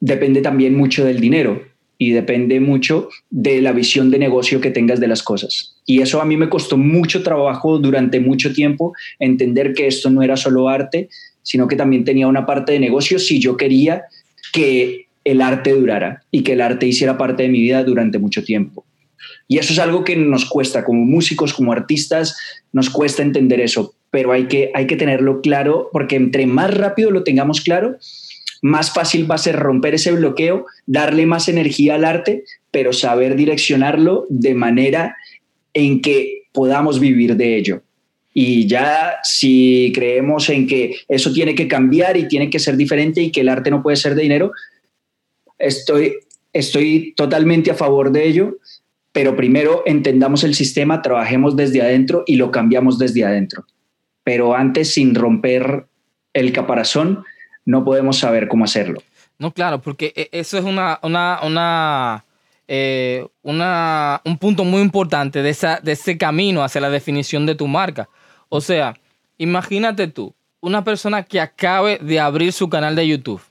[0.00, 1.62] depende también mucho del dinero
[1.98, 5.76] y depende mucho de la visión de negocio que tengas de las cosas.
[5.86, 10.22] Y eso a mí me costó mucho trabajo durante mucho tiempo entender que esto no
[10.22, 11.08] era solo arte,
[11.44, 14.06] sino que también tenía una parte de negocio si yo quería
[14.52, 18.42] que el arte durara y que el arte hiciera parte de mi vida durante mucho
[18.42, 18.84] tiempo.
[19.46, 22.36] Y eso es algo que nos cuesta como músicos, como artistas,
[22.72, 27.10] nos cuesta entender eso pero hay que, hay que tenerlo claro porque entre más rápido
[27.10, 27.96] lo tengamos claro,
[28.62, 33.34] más fácil va a ser romper ese bloqueo, darle más energía al arte, pero saber
[33.34, 35.16] direccionarlo de manera
[35.72, 37.82] en que podamos vivir de ello.
[38.36, 43.22] Y ya si creemos en que eso tiene que cambiar y tiene que ser diferente
[43.22, 44.50] y que el arte no puede ser de dinero,
[45.56, 46.16] estoy,
[46.52, 48.56] estoy totalmente a favor de ello,
[49.12, 53.66] pero primero entendamos el sistema, trabajemos desde adentro y lo cambiamos desde adentro.
[54.24, 55.86] Pero antes, sin romper
[56.32, 57.24] el caparazón,
[57.64, 59.00] no podemos saber cómo hacerlo.
[59.38, 62.24] No, claro, porque e, eso es una, una, una,
[62.66, 67.54] eh, una, un punto muy importante de, esa, de ese camino hacia la definición de
[67.54, 68.08] tu marca.
[68.56, 68.94] O sea,
[69.36, 73.42] imagínate tú, una persona que acabe de abrir su canal de YouTube.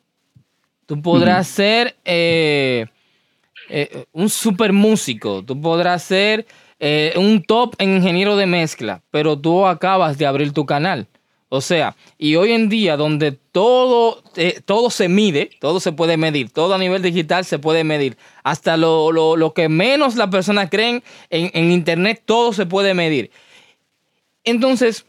[0.86, 2.86] Tú podrás ser eh,
[3.68, 6.46] eh, un super músico, tú podrás ser
[6.80, 11.06] eh, un top ingeniero de mezcla, pero tú acabas de abrir tu canal.
[11.50, 14.24] O sea, y hoy en día donde todo,
[14.64, 18.78] todo se mide, todo se puede medir, todo a nivel digital se puede medir, hasta
[18.78, 23.32] lo, que menos las personas creen en, en Internet, todo se puede medir.
[24.44, 25.06] Entonces,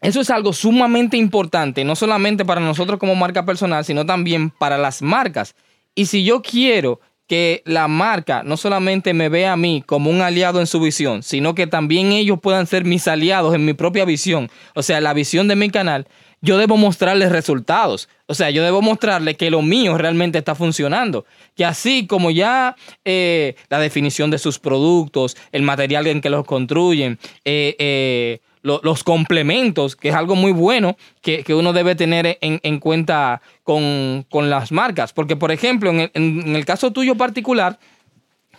[0.00, 4.76] eso es algo sumamente importante, no solamente para nosotros como marca personal, sino también para
[4.76, 5.54] las marcas.
[5.94, 10.20] Y si yo quiero que la marca no solamente me vea a mí como un
[10.20, 14.04] aliado en su visión, sino que también ellos puedan ser mis aliados en mi propia
[14.04, 16.06] visión, o sea, la visión de mi canal,
[16.42, 18.08] yo debo mostrarles resultados.
[18.26, 21.24] O sea, yo debo mostrarles que lo mío realmente está funcionando.
[21.54, 22.74] Que así como ya
[23.04, 29.02] eh, la definición de sus productos, el material en que los construyen, eh, eh, los
[29.02, 35.12] complementos, que es algo muy bueno que, uno debe tener en, cuenta con, las marcas.
[35.12, 37.78] Porque, por ejemplo, en el, caso tuyo particular,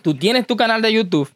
[0.02, 1.30] tú tienes tu canal de YouTube,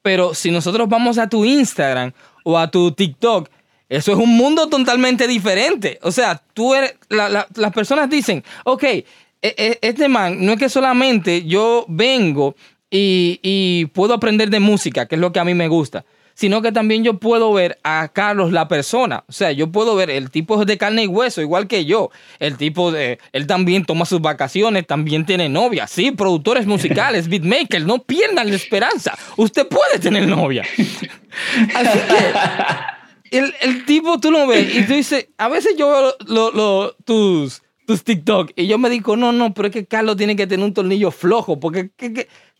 [0.00, 2.12] pero si nosotros vamos a tu Instagram
[2.44, 3.48] o a tu TikTok,
[3.96, 5.98] eso es un mundo totalmente diferente.
[6.02, 9.06] O sea, tú eres, las personas dicen, ok, e,
[9.42, 12.56] e, este man no es que solamente yo vengo
[12.90, 16.04] y, y puedo aprender de música, que es lo que a mí me gusta
[16.34, 19.24] sino que también yo puedo ver a Carlos la persona.
[19.28, 22.10] O sea, yo puedo ver el tipo de carne y hueso, igual que yo.
[22.40, 23.18] El tipo de.
[23.32, 25.86] Él también toma sus vacaciones, también tiene novia.
[25.86, 29.16] Sí, productores musicales, beatmakers, no pierdan la esperanza.
[29.36, 30.64] Usted puede tener novia.
[31.74, 32.93] Así que.
[33.38, 38.52] El, tipo tú lo ves y tú dices, a veces yo veo tus, tus TikTok
[38.54, 41.10] y yo me digo, no, no, pero es que Carlos tiene que tener un tornillo
[41.10, 41.90] flojo, porque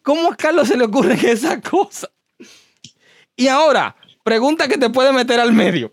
[0.02, 2.10] ¿cómo a Carlos se le ocurre esa cosa?
[3.36, 5.92] Y ahora, pregunta que te puede meter al medio.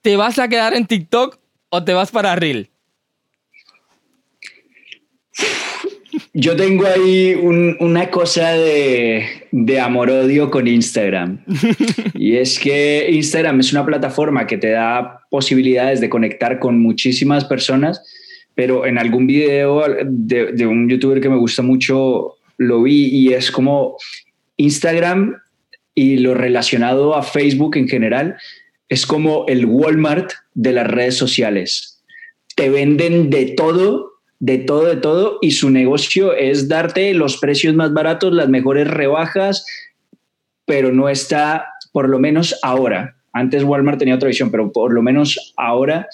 [0.00, 1.38] ¿Te vas a quedar en TikTok
[1.70, 2.70] o te vas para Reel?
[6.40, 11.44] Yo tengo ahí una cosa de, de amor-odio con Instagram.
[12.14, 17.44] y es que Instagram es una plataforma que te da posibilidades de conectar con muchísimas
[17.44, 18.04] personas,
[18.54, 23.32] pero en algún video de, de un youtuber que me gusta mucho lo vi y
[23.32, 23.96] es como
[24.58, 25.42] Instagram
[25.92, 28.36] y lo relacionado a Facebook en general
[28.88, 32.00] es como el Walmart de las redes sociales.
[32.54, 37.74] Te venden de todo, de todo, de todo, y su negocio es darte los precios
[37.74, 39.66] más baratos, las mejores rebajas,
[40.64, 43.16] pero no está, por lo menos ahora.
[43.32, 46.08] Antes Walmart tenía otra visión, pero por lo menos ahora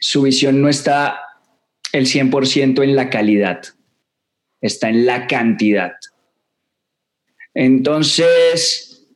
[0.00, 1.20] su visión no está
[1.92, 3.62] el 100% en la calidad,
[4.60, 5.92] está en la cantidad.
[7.54, 9.06] Entonces,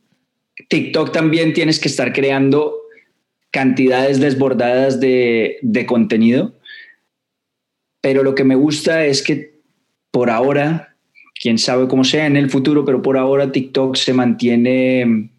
[0.69, 2.77] TikTok también tienes que estar creando
[3.51, 6.55] cantidades desbordadas de, contenido,
[8.01, 9.61] pero lo que me gusta es que
[10.11, 10.97] por ahora,
[11.41, 15.31] quién sabe cómo sea en el futuro, pero por ahora TikTok se mantiene,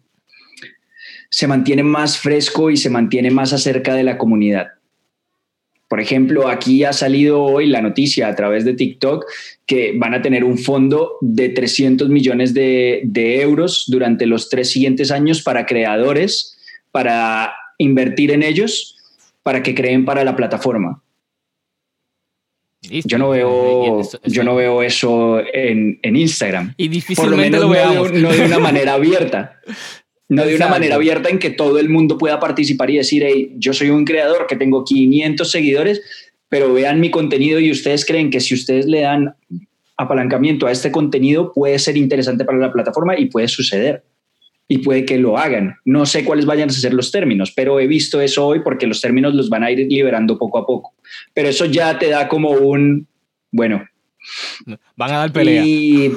[1.30, 4.68] se mantiene más fresco y se mantiene más acerca de la comunidad.
[5.92, 9.26] Por ejemplo, aquí ha salido hoy la noticia a través de TikTok
[9.66, 13.02] que van a tener un fondo de 300 millones de,
[13.42, 16.56] euros durante los tres siguientes años para creadores,
[16.92, 18.96] para invertir en ellos,
[19.42, 21.02] para que creen para la plataforma.
[23.04, 26.74] Yo no veo, yo no veo eso en, Instagram.
[26.76, 28.12] Y difícilmente lo, veamos.
[28.12, 29.60] no de una manera abierta.
[30.28, 33.52] No de una manera abierta en que todo el mundo pueda participar y decir, hey,
[33.56, 36.00] yo soy un creador que tengo 500 seguidores,
[36.48, 39.34] pero vean mi contenido y ustedes creen que si ustedes le dan
[39.96, 44.04] apalancamiento a este contenido puede ser interesante para la plataforma y puede suceder.
[44.68, 45.76] Y puede que lo hagan.
[45.84, 49.00] No sé cuáles vayan a ser los términos, pero he visto eso hoy porque los
[49.00, 50.94] términos los van a ir liberando poco a poco.
[51.34, 53.06] Pero eso ya te da como un,
[53.50, 53.86] bueno.
[54.96, 55.64] Van a dar pelea.
[55.64, 56.12] Y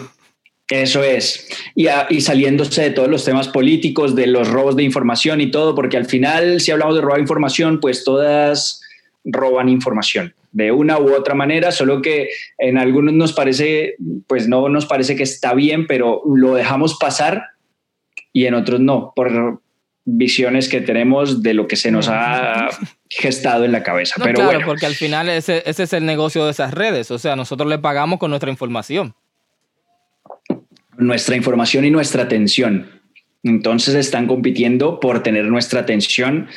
[0.69, 1.47] eso es.
[1.75, 5.97] Y, saliéndose de todos los temas políticos, de los robos de información y todo, porque
[5.97, 8.81] al final, si hablamos de robar información, pues todas
[9.23, 14.69] roban información de una u otra manera, solo que en algunos nos parece, pues no
[14.69, 17.43] nos parece que está bien, pero lo dejamos pasar
[18.31, 19.61] y en otros no, por,
[20.05, 22.69] visiones que tenemos de lo que se nos ha
[23.09, 24.15] gestado en la cabeza.
[24.23, 24.65] Pero claro, bueno.
[24.67, 27.09] porque al final ese, ese es el negocio de esas redes.
[27.11, 29.15] O sea, nosotros le pagamos con nuestra información.
[30.97, 32.87] Nuestra información y nuestra atención.
[33.43, 36.47] Entonces están compitiendo por tener nuestra atención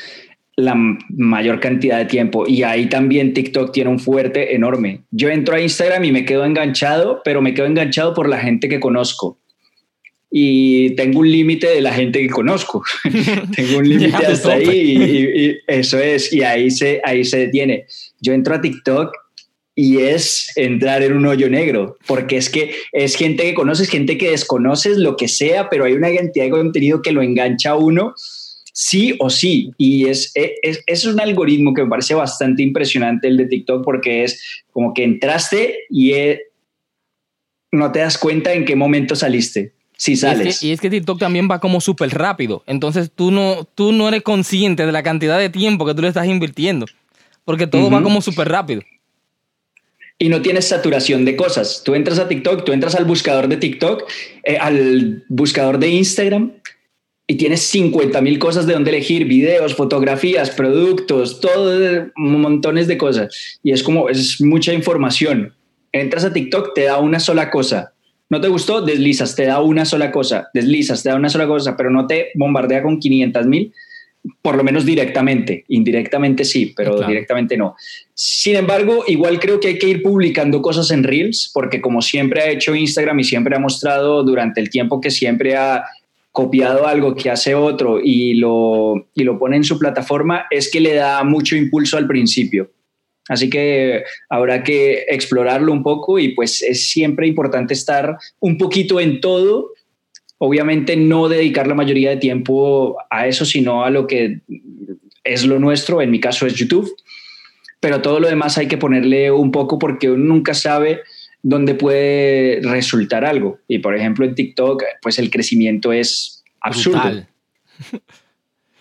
[0.57, 0.75] la
[1.09, 2.45] mayor cantidad de tiempo.
[2.47, 5.03] Y ahí también TikTok tiene un fuerte enorme.
[5.11, 8.69] Yo entro a Instagram y me quedo enganchado, pero me quedo enganchado por la gente
[8.69, 9.39] que conozco.
[10.31, 12.83] Y tengo un límite de la gente que conozco.
[13.57, 16.33] tengo un límite hasta ahí y, y, eso es.
[16.33, 17.87] Y ahí se, ahí se detiene.
[18.21, 19.12] Yo entro a TikTok
[19.75, 24.19] y es entrar en un hoyo negro, porque es que es gente que conoces, gente
[24.19, 27.77] que desconoces, lo que sea, pero hay una cantidad de contenido que lo engancha a
[27.77, 28.12] uno
[28.79, 29.73] sí o sí.
[29.77, 34.23] Y es, es, es, un algoritmo que me parece bastante impresionante el de TikTok porque
[34.23, 36.41] es como que entraste y es,
[37.73, 39.73] no te das cuenta en qué momento saliste.
[39.99, 40.47] Si sales.
[40.47, 42.63] Y es, que, y es que TikTok también va como súper rápido.
[42.67, 46.09] Entonces tú no, tú no eres consciente de la cantidad de tiempo que tú le
[46.09, 46.87] estás invirtiendo.
[47.45, 47.95] Porque todo uh -huh.
[47.97, 48.83] va como súper rápido.
[50.17, 51.83] Y no tienes saturación de cosas.
[51.85, 54.05] Tú entras a TikTok, tú entras al buscador de TikTok,
[54.45, 56.53] eh, al buscador de Instagram
[57.27, 63.59] y tienes 50 mil cosas de donde elegir, videos, fotografías, productos, todo, montones de cosas.
[63.65, 65.55] Y es como, es mucha información.
[65.93, 67.93] Entras a TikTok, te da una sola cosa.
[68.31, 70.49] No te gustó, deslizas, te da una sola cosa.
[70.53, 73.73] Deslizas, te da una sola cosa, pero no te bombardea con 500 mil,
[74.43, 75.64] por lo menos directamente.
[75.69, 77.09] Indirectamente sí, pero claro.
[77.09, 77.75] directamente no.
[78.12, 82.43] Sin embargo, igual creo que hay que ir publicando cosas en Reels, porque como siempre
[82.43, 85.85] ha hecho Instagram y siempre ha mostrado durante el tiempo que siempre ha
[86.31, 90.81] copiado algo que hace otro y lo, y lo pone en su plataforma, es que
[90.81, 92.71] le da mucho impulso al principio.
[93.29, 99.01] Así que habrá que explorarlo un poco y pues es siempre importante estar un poquito
[99.01, 99.73] en todo.
[100.38, 104.41] Obviamente no dedicar la mayoría de tiempo a eso, sino a lo que
[105.25, 106.91] es lo nuestro, en mi caso es YouTube,
[107.81, 111.01] pero todo lo demás hay que ponerle un poco porque uno nunca sabe
[111.43, 113.59] dónde puede resultar algo.
[113.69, 117.01] Y por ejemplo en TikTok, pues el crecimiento es absurdo.
[117.01, 117.29] Brutal.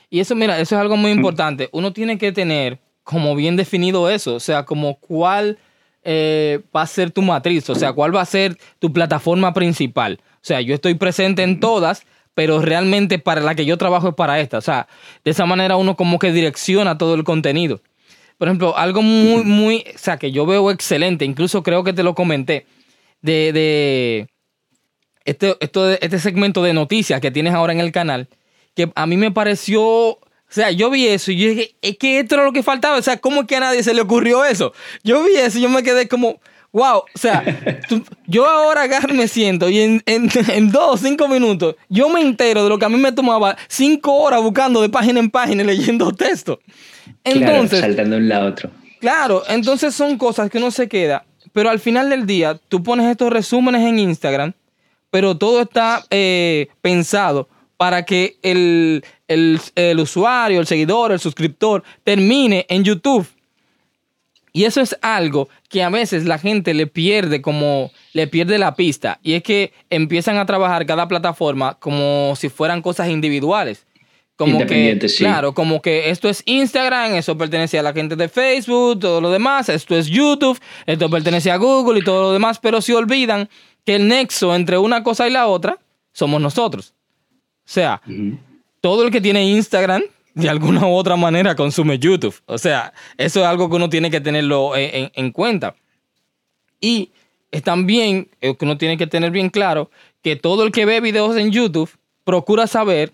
[0.10, 1.70] Y eso, mira, eso es algo muy importante.
[1.72, 5.58] Uno tiene que tener como bien definido eso, o sea, como cuál
[6.04, 10.20] eh, va a ser tu matriz, o sea, cuál va a ser tu plataforma principal.
[10.22, 14.15] O sea, yo estoy presente en todas, pero realmente para la que yo trabajo es
[14.15, 14.58] para esta.
[14.58, 14.89] O sea,
[15.24, 17.80] de esa manera uno como que direcciona todo el contenido.
[18.38, 22.04] Por ejemplo, algo muy, muy, o sea, que yo veo excelente, incluso creo que te
[22.04, 22.65] lo comenté,
[23.22, 24.28] de, de
[25.24, 28.28] este, esto, este segmento de noticias que tienes ahora en el canal,
[28.76, 32.20] que a mí me pareció o sea, yo vi eso y yo dije, es que
[32.20, 32.98] esto era lo que faltaba.
[32.98, 34.74] O sea, ¿cómo es que a nadie se le ocurrió eso?
[35.04, 36.40] Yo vi eso y yo me quedé como,
[36.72, 37.00] wow.
[37.00, 37.44] O sea,
[37.90, 42.08] tú, yo ahora agarro me siento y en, en, en dos o cinco minutos yo
[42.08, 45.30] me entero de lo que a mí me tomaba cinco horas buscando de página en
[45.30, 46.62] página y leyendo texto.
[47.26, 48.72] Entonces, claro, saltando de un lado a otro.
[49.02, 53.06] Claro, entonces son cosas que uno se queda, pero al final del día tú pones
[53.08, 54.54] estos resúmenes en Instagram,
[55.12, 61.84] pero todo está eh, pensado para que el, el, el, usuario, el seguidor, el suscriptor
[62.04, 63.28] termine en YouTube.
[64.52, 68.76] Y eso es algo que a veces la gente le pierde como le pierde la
[68.76, 69.20] pista.
[69.22, 73.86] Y es que empiezan a trabajar cada plataforma como si fueran cosas individuales.
[74.36, 75.24] Como que, sí.
[75.24, 79.32] claro, como que esto es Instagram, eso pertenece a la gente de Facebook, todo lo
[79.32, 83.50] demás, esto es YouTube, esto pertenece a Google y todo lo demás, pero se olvidan
[83.84, 85.80] que el nexo entre una cosa y la otra
[86.13, 86.94] somos nosotros.
[87.68, 88.40] O sea, uh -huh.
[88.80, 90.04] todo el que tiene Instagram,
[90.34, 92.36] de alguna u otra manera, consume YouTube.
[92.46, 95.76] O sea, eso es algo que uno tiene que tenerlo en, en, en cuenta.
[96.80, 97.12] Y
[97.52, 99.90] es también que uno tiene que tener bien claro
[100.22, 101.90] que todo el que ve videos en YouTube
[102.24, 103.12] procura saber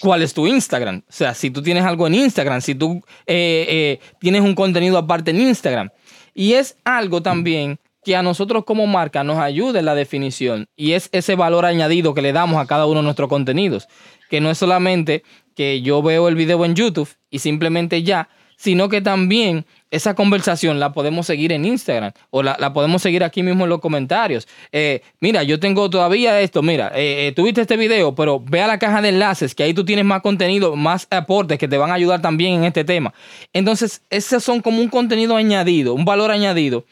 [0.00, 1.02] cuál es tu Instagram.
[1.08, 4.98] O sea, si tú tienes algo en Instagram, si tú eh, eh, tienes un contenido
[4.98, 5.90] aparte en Instagram.
[6.34, 10.92] Y es algo también que a nosotros como marca nos ayude en la definición y
[10.92, 13.88] es ese valor añadido que le damos a cada uno de nuestros contenidos,
[14.30, 15.24] que no es solamente
[15.56, 20.78] que yo veo el video en YouTube y simplemente ya, sino que también esa conversación
[20.78, 24.46] la podemos seguir en Instagram o la, podemos seguir aquí mismo en los comentarios.
[24.70, 28.68] Eh, mira, yo tengo todavía esto, mira, eh, eh, tuviste este video, pero ve a
[28.68, 31.90] la caja de enlaces, que ahí tú tienes más contenido, más aportes que te van
[31.90, 33.12] a ayudar también en este tema.
[33.52, 36.84] Entonces, esos son como un contenido añadido, un valor añadido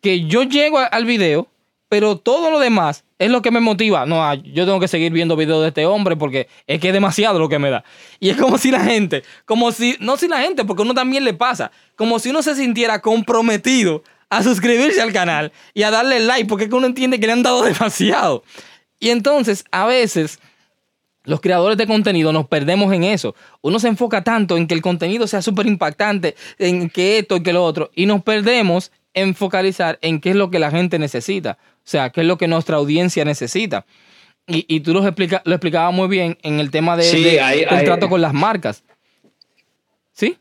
[0.00, 1.48] que yo llego al video,
[1.88, 4.06] pero todo lo demás es lo que me motiva.
[4.06, 7.38] No, yo tengo que seguir viendo videos de este hombre porque es que es demasiado
[7.38, 7.84] lo que me da.
[8.20, 11.24] Y es como si la gente, como si, no si la gente, porque uno también
[11.24, 16.20] le pasa, como si uno se sintiera comprometido a suscribirse al canal y a darle
[16.20, 18.42] like, porque es que uno entiende que le han dado demasiado.
[18.98, 20.40] Y entonces, a veces,
[21.24, 23.34] los creadores de contenido nos perdemos en eso.
[23.60, 27.42] Uno se enfoca tanto en que el contenido sea súper impactante, en que esto y
[27.42, 31.00] que lo otro, y nos perdemos en focalizar en qué es lo que la gente
[31.00, 33.84] necesita, o sea, qué es lo que nuestra audiencia necesita.
[34.48, 37.04] Y, tú lo, explica, lo explicabas muy bien en el tema de,
[37.68, 38.84] del trato con las marcas.
[40.12, 40.36] ¿Sí?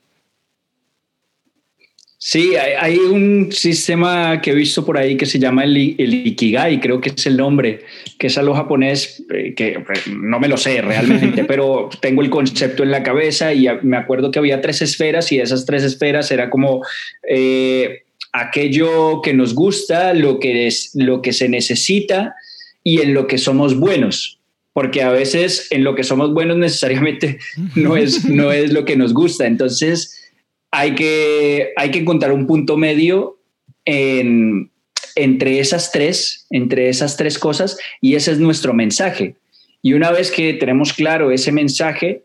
[2.20, 7.02] Sí, hay, un sistema que he visto por ahí que se llama el, Ikigai, creo
[7.02, 7.82] que es el nombre,
[8.20, 12.84] que es algo japonés, eh, que no me lo sé realmente, pero tengo el concepto
[12.84, 16.50] en la cabeza y me acuerdo que había tres esferas y esas tres esferas era
[16.50, 16.84] como
[17.28, 18.05] eh,
[18.40, 22.36] aquello que nos gusta, lo que, es, lo que se necesita
[22.84, 24.40] y en lo que somos buenos
[24.76, 27.40] porque a veces en lo que somos buenos necesariamente
[27.76, 29.48] no es, no es lo que nos gusta.
[29.48, 30.22] Entonces,
[30.70, 33.40] hay que, hay que encontrar un punto medio
[33.86, 39.36] entre esas tres, entre esas tres cosas, y ese es nuestro mensaje.
[39.82, 42.24] Y una vez que tenemos claro ese mensaje,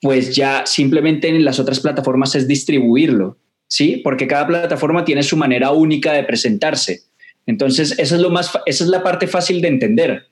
[0.00, 3.36] pues ya simplemente en las otras plataformas es distribuirlo,
[3.68, 4.00] ¿sí?
[4.02, 7.02] Porque cada plataforma tiene su manera única de presentarse.
[7.46, 10.26] Entonces, eso es lo más, esa es la parte fácil de entender.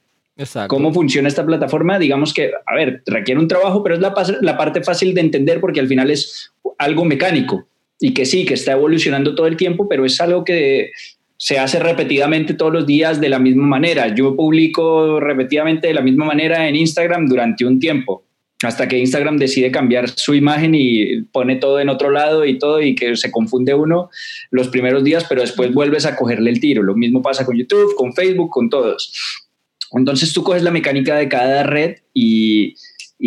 [0.68, 1.98] ¿Cómo funciona esta plataforma?
[1.98, 4.12] Digamos que, a ver, requiere un trabajo, pero es la,
[4.42, 7.66] la parte fácil de entender porque al final es algo mecánico
[7.98, 10.90] y que sí, que está evolucionando todo el tiempo, pero es algo que
[11.38, 14.14] se hace repetidamente todos los días de la misma manera.
[14.14, 18.24] Yo publico repetidamente de la misma manera en Instagram durante un tiempo,
[18.62, 22.80] hasta que Instagram decide cambiar su imagen y pone todo en otro lado y todo
[22.80, 24.08] y que se confunde uno
[24.50, 26.82] los primeros días, pero después vuelves a cogerle el tiro.
[26.82, 29.44] Lo mismo pasa con YouTube, con Facebook, con todos.
[29.92, 32.74] Entonces tú coges la mecánica de cada red y,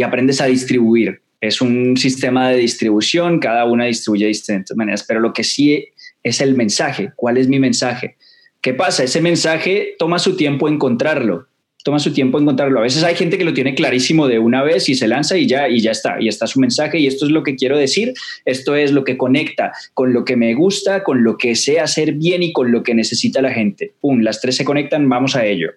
[0.03, 1.21] aprendes a distribuir.
[1.41, 5.87] Es un sistema de distribución, cada una distribuye de distintas maneras, pero lo que sí
[6.23, 7.11] es el mensaje.
[7.15, 8.17] ¿Cuál es mi mensaje?
[8.61, 9.03] ¿Qué pasa?
[9.03, 11.47] Ese mensaje toma su tiempo encontrarlo,
[11.83, 12.79] toma su tiempo encontrarlo.
[12.79, 15.47] A veces hay gente que lo tiene clarísimo de una vez y se lanza y
[15.47, 18.13] ya, y ya está, y está su mensaje y esto es lo que quiero decir,
[18.45, 22.13] esto es lo que conecta con lo que me gusta, con lo que sé hacer
[22.13, 23.93] bien y con lo que necesita la gente.
[24.01, 24.19] ¡Pum!
[24.19, 25.71] Las tres se conectan, vamos a ello.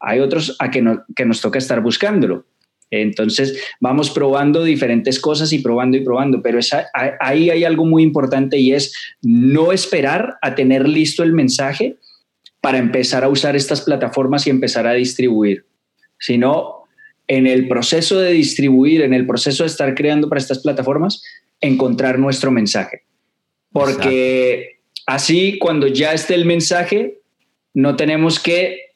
[0.00, 0.84] Hay otros a que,
[1.14, 2.44] que nos toca estar buscándolo.
[2.90, 6.58] Entonces vamos probando diferentes cosas y probando y probando, pero
[7.20, 11.97] ahí hay algo muy importante y es no esperar a tener listo el mensaje
[12.68, 15.64] para empezar a usar estas plataformas y empezar a distribuir,
[16.18, 16.82] sino
[17.26, 21.22] en el proceso de distribuir, en el proceso de estar creando para estas plataformas,
[21.62, 23.04] encontrar nuestro mensaje.
[23.72, 27.20] Porque así cuando ya esté el mensaje,
[27.72, 28.90] no tenemos que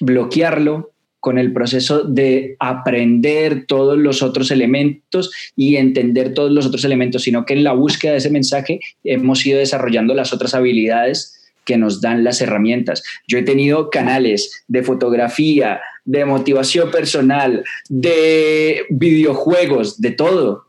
[0.00, 6.84] bloquearlo con el proceso de aprender todos los otros elementos y entender todos los otros
[6.84, 11.33] elementos, sino que en la búsqueda de ese mensaje hemos ido desarrollando las otras habilidades
[11.64, 13.02] que nos dan las herramientas.
[13.26, 20.66] Yo he tenido canales de fotografía, de motivación personal, de videojuegos, de todo.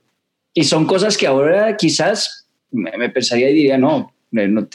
[0.54, 4.68] Y son cosas que ahora quizás me pensaría y diría, no, no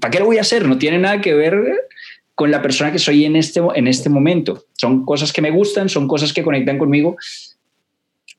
[0.00, 0.66] ¿para qué lo voy a hacer?
[0.66, 1.88] No tiene nada que ver
[2.34, 4.64] con la persona que soy en este, en este momento.
[4.72, 7.16] Son cosas que me gustan, son cosas que conectan conmigo,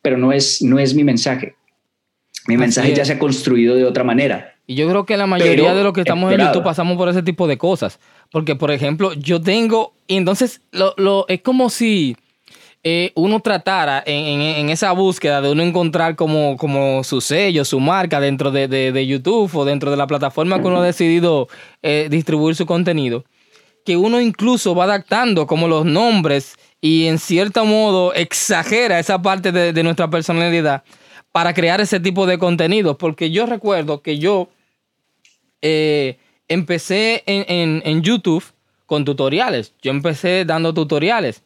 [0.02, 1.56] pero no es, no es mi mensaje.
[2.48, 4.53] Mi mensaje ya se ha construido de otra manera.
[4.66, 7.24] Y yo creo que la mayoría de los que estamos en YouTube pasamos por ese
[7.24, 8.00] tipo de cosas.
[8.32, 12.16] Porque, por ejemplo, yo tengo, y entonces lo, es como si
[12.84, 18.20] eh, uno tratara en, esa búsqueda de uno encontrar como, como su sello, su marca
[18.20, 21.48] dentro de, YouTube o dentro de la plataforma que uno ha decidido
[21.82, 23.26] eh, distribuir su contenido
[23.86, 29.52] que uno incluso va adaptando como los nombres y en cierto modo exagera esa parte
[29.52, 30.84] de, nuestra personalidad
[31.34, 32.98] para crear ese tipo de contenido.
[32.98, 34.48] Porque yo recuerdo que yo
[35.62, 36.18] eh,
[36.48, 38.46] empecé en, en, YouTube
[38.86, 39.74] con tutoriales.
[39.82, 41.42] Yo empecé dando tutoriales.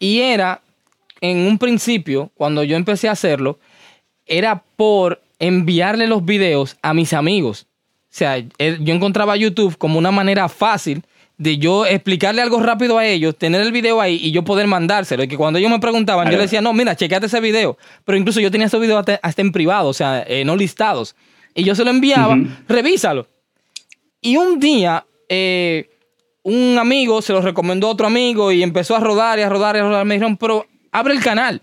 [0.00, 0.62] Y era,
[1.20, 3.60] en un principio, cuando yo empecé a hacerlo,
[4.24, 7.66] era por enviarle los videos a mis amigos.
[8.04, 11.04] O sea, eh, yo encontraba YouTube como una manera fácil
[11.38, 15.22] de yo explicarle algo rápido a ellos, tener el video ahí y yo poder mandárselo.
[15.22, 17.76] Y que cuando ellos me preguntaban, yo les decía, no, mira, chequeate ese video.
[18.04, 21.14] Pero incluso yo tenía esos videos hasta, en privado, o sea, eh, no listados.
[21.54, 23.28] Y yo se lo enviaba, revísalo.
[24.20, 25.90] Y un día, eh,
[26.42, 29.76] un amigo se lo recomendó a otro amigo y empezó a rodar y a rodar
[29.76, 30.04] y a rodar.
[30.04, 31.60] Me dijeron, pero abre el canal.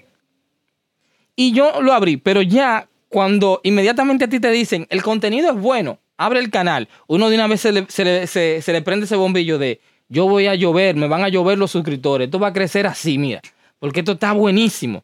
[1.35, 5.55] Y yo lo abrí, pero ya cuando inmediatamente a ti te dicen, el contenido es
[5.55, 10.27] bueno, abre el canal, uno de una vez se le, prende ese bombillo de yo
[10.27, 13.41] voy a llover, me van a llover los suscriptores, esto va a crecer así, mira,
[13.79, 15.03] porque esto está buenísimo.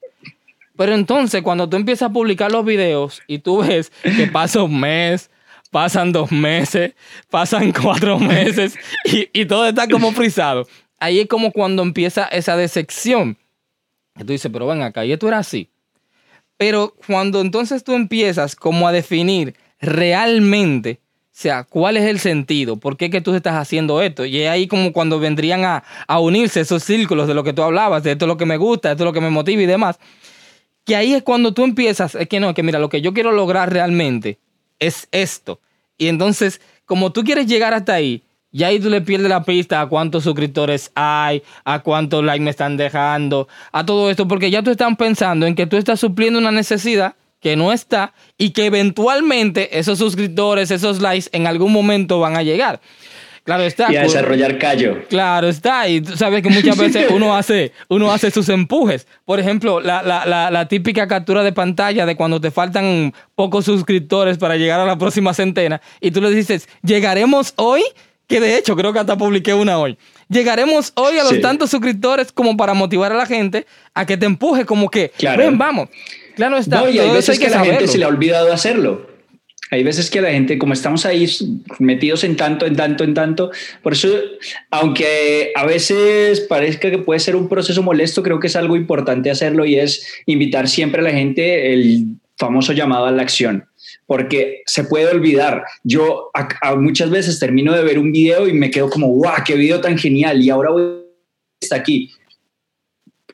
[0.77, 4.79] Pero entonces cuando tú empiezas a publicar los videos y tú ves que pasa un
[4.79, 5.29] mes,
[5.71, 6.93] pasan dos meses,
[7.29, 10.67] pasan cuatro meses y, todo está como frisado,
[10.99, 13.37] ahí es como cuando empieza esa decepción.
[14.15, 15.69] Y tú dices, pero ven acá, y esto era así.
[16.57, 22.77] Pero cuando entonces tú empiezas como a definir realmente, o sea, cuál es el sentido,
[22.77, 24.25] por qué que tú estás haciendo esto.
[24.25, 27.63] Y es ahí como cuando vendrían a, a unirse esos círculos de lo que tú
[27.63, 29.65] hablabas, de esto es lo que me gusta, esto es lo que me motiva y
[29.65, 29.99] demás.
[30.85, 33.13] Que ahí es cuando tú empiezas, es que no, es que mira, lo que yo
[33.13, 34.39] quiero lograr realmente
[34.79, 35.59] es esto.
[35.97, 39.79] Y entonces, como tú quieres llegar hasta ahí, y ahí tú le pierdes la pista
[39.79, 44.63] a cuántos suscriptores hay, a cuántos likes me están dejando, a todo esto, porque ya
[44.63, 48.65] tú estás pensando en que tú estás supliendo una necesidad que no está y que
[48.65, 52.81] eventualmente esos suscriptores, esos likes en algún momento van a llegar.
[53.43, 53.91] Claro está.
[53.91, 55.07] Y a desarrollar callo.
[55.09, 55.87] Claro está.
[55.87, 59.07] Y tú sabes que muchas veces uno hace, uno hace sus empujes.
[59.25, 63.65] Por ejemplo, la, la, la, la, típica captura de pantalla de cuando te faltan pocos
[63.65, 67.81] suscriptores para llegar a la próxima centena y tú le dices, llegaremos hoy
[68.27, 69.97] que de hecho creo que hasta publiqué una hoy.
[70.29, 73.65] Llegaremos hoy a los tantos suscriptores como para motivar a la gente
[73.95, 75.89] a que te empuje como que, ven, vamos.
[76.39, 76.79] Claro está.
[76.79, 79.05] No, y hay veces que, a la gente se le ha olvidado hacerlo.
[79.71, 81.29] Hay veces que la gente, como estamos ahí
[81.79, 83.51] metidos en tanto, en tanto, en tanto,
[83.83, 84.07] por eso,
[84.71, 89.29] aunque a veces parezca que puede ser un proceso molesto, creo que es algo importante
[89.29, 92.05] hacerlo y es invitar siempre a la gente el
[92.37, 93.65] famoso llamado a la acción
[94.05, 95.65] porque se puede olvidar.
[95.83, 96.31] Yo
[96.77, 99.97] muchas veces termino de ver un video y me quedo como, guau, qué video tan
[99.97, 100.83] genial y ahora voy
[101.59, 102.13] está aquí.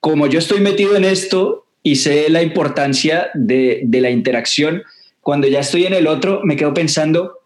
[0.01, 4.83] Como yo estoy metido en esto y sé la importancia de, de la interacción,
[5.21, 7.39] cuando ya estoy en el otro, me quedo pensando,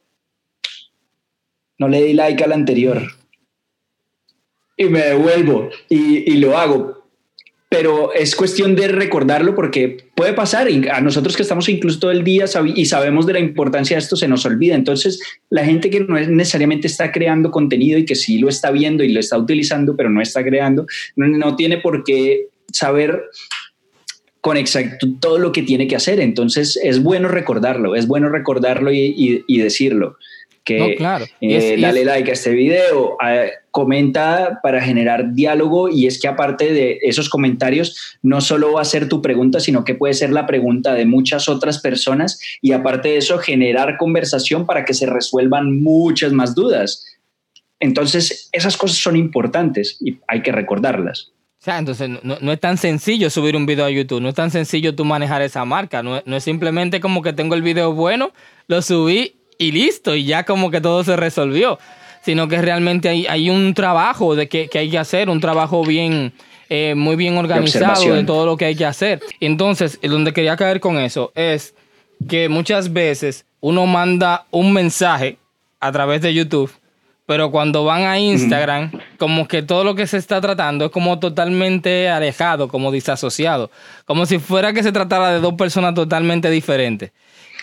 [1.77, 3.03] no le di like al anterior.
[4.75, 6.99] Y me devuelvo y, y lo hago
[7.69, 12.23] pero es cuestión de recordarlo porque puede pasar a nosotros que estamos incluso todo el
[12.23, 14.73] día y sabemos de la importancia de esto se nos olvida.
[14.73, 15.21] Entonces,
[15.51, 19.11] la gente que no necesariamente está creando contenido y que sí lo está viendo y
[19.13, 23.21] lo está utilizando, pero no está creando, no, tiene por qué saber
[24.41, 26.19] con exactitud todo lo que tiene que hacer.
[26.19, 30.17] Entonces, es bueno recordarlo, es bueno recordarlo y decirlo
[30.63, 31.25] que claro.
[31.41, 33.17] Eh, dale like a este video,
[33.71, 38.85] comenta para generar diálogo y es que aparte de esos comentarios, no solo va a
[38.85, 43.09] ser tu pregunta, sino que puede ser la pregunta de muchas otras personas y aparte
[43.09, 47.05] de eso, generar conversación para que se resuelvan muchas más dudas.
[47.79, 51.31] Entonces, esas cosas son importantes y hay que recordarlas.
[51.60, 54.49] O sea, entonces no, es tan sencillo subir un video a YouTube, no es tan
[54.49, 58.32] sencillo tú manejar esa marca, no, no es simplemente como que tengo el video bueno,
[58.68, 61.78] lo subí y listo, y ya como que todo se resolvió,
[62.24, 65.84] sino que realmente hay, hay un trabajo de que, que, hay que hacer, un trabajo
[65.84, 66.32] bien,
[66.70, 69.20] eh, muy bien organizado de todo lo que hay que hacer.
[69.41, 71.76] Entonces, donde quería caer con eso es
[72.30, 75.38] que muchas veces uno manda un mensaje
[75.82, 76.72] a través de YouTube,
[77.30, 81.19] pero cuando van a Instagram, como que todo lo que se está tratando es como
[81.19, 83.69] totalmente alejado, como disasociado,
[84.05, 87.11] como si fuera que se tratara de dos personas totalmente diferentes.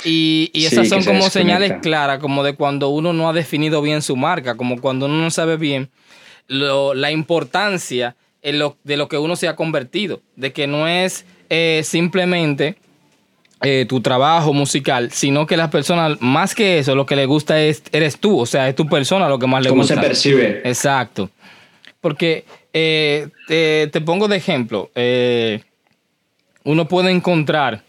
[0.04, 4.14] Y, esas son como señales claras, como de cuando uno no ha definido bien su
[4.14, 5.90] marca, como cuando uno no sabe bien
[6.46, 12.76] la importancia de lo que uno se ha convertido, de que no es eh, simplemente
[13.62, 17.60] eh, tu trabajo musical, sino que las personas, más que eso, lo que le gusta
[17.60, 19.94] es, eres tú, o sea, es tu persona lo que más le gusta.
[19.94, 20.62] ¿Cómo se percibe?
[20.64, 21.30] Exacto.
[22.00, 24.90] Porque eh, te, pongo de ejemplo,
[26.64, 27.82] uno puede encontrar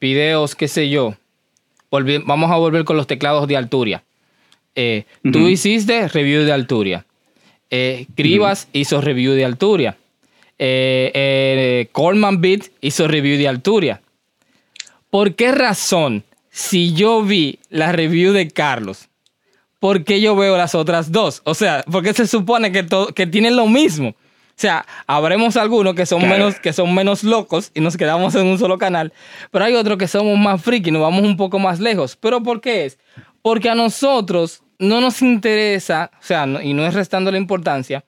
[0.00, 1.14] videos, qué sé yo,
[2.24, 4.02] vamos a volver con los teclados de Alturia.
[4.74, 7.04] Eh, tú hiciste review de Alturia.
[7.70, 9.96] Eh, Cribas hizo review de Alturia.
[10.58, 14.00] Eh, Coleman Beat hizo review de Alturia.
[15.14, 19.08] ¿Por qué razón, si yo vi la review de Carlos,
[19.78, 21.40] por qué yo veo las otras dos?
[21.44, 22.84] O sea, porque se supone que,
[23.14, 24.08] que tienen lo mismo.
[24.08, 24.14] O
[24.56, 28.58] sea, habremos algunos que son, menos, que son menos locos y nos quedamos en un
[28.58, 29.12] solo canal,
[29.52, 32.16] pero hay otros que somos más friki, nos vamos un poco más lejos.
[32.16, 32.98] ¿Pero por qué es?
[33.40, 38.04] Porque a nosotros no nos interesa, o sea, y no es restando la importancia,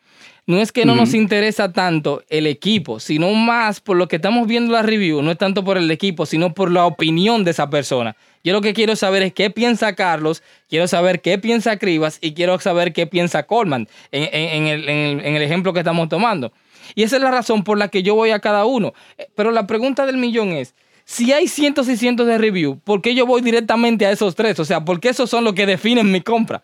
[0.46, 4.46] no es que no nos interesa tanto el equipo, sino más por lo que estamos
[4.46, 7.68] viendo la review, no es tanto por el equipo, sino por la opinión de esa
[7.68, 8.16] persona.
[8.44, 12.32] Yo lo que quiero saber es qué piensa Carlos, quiero saber qué piensa Cribas y
[12.32, 16.52] quiero saber qué piensa Coleman en, el, ejemplo que estamos tomando.
[16.94, 18.94] Y esa es la razón por la que yo voy a cada uno.
[19.34, 23.16] Pero la pregunta del millón es, si hay cientos y cientos de reviews, ¿por qué
[23.16, 24.60] yo voy directamente a esos tres?
[24.60, 26.62] O sea, ¿por qué esos son los que definen mi compra?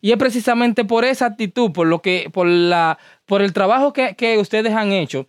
[0.00, 4.14] Y es precisamente por esa actitud, por lo que, por la, por el trabajo que,
[4.16, 5.28] que ustedes han hecho,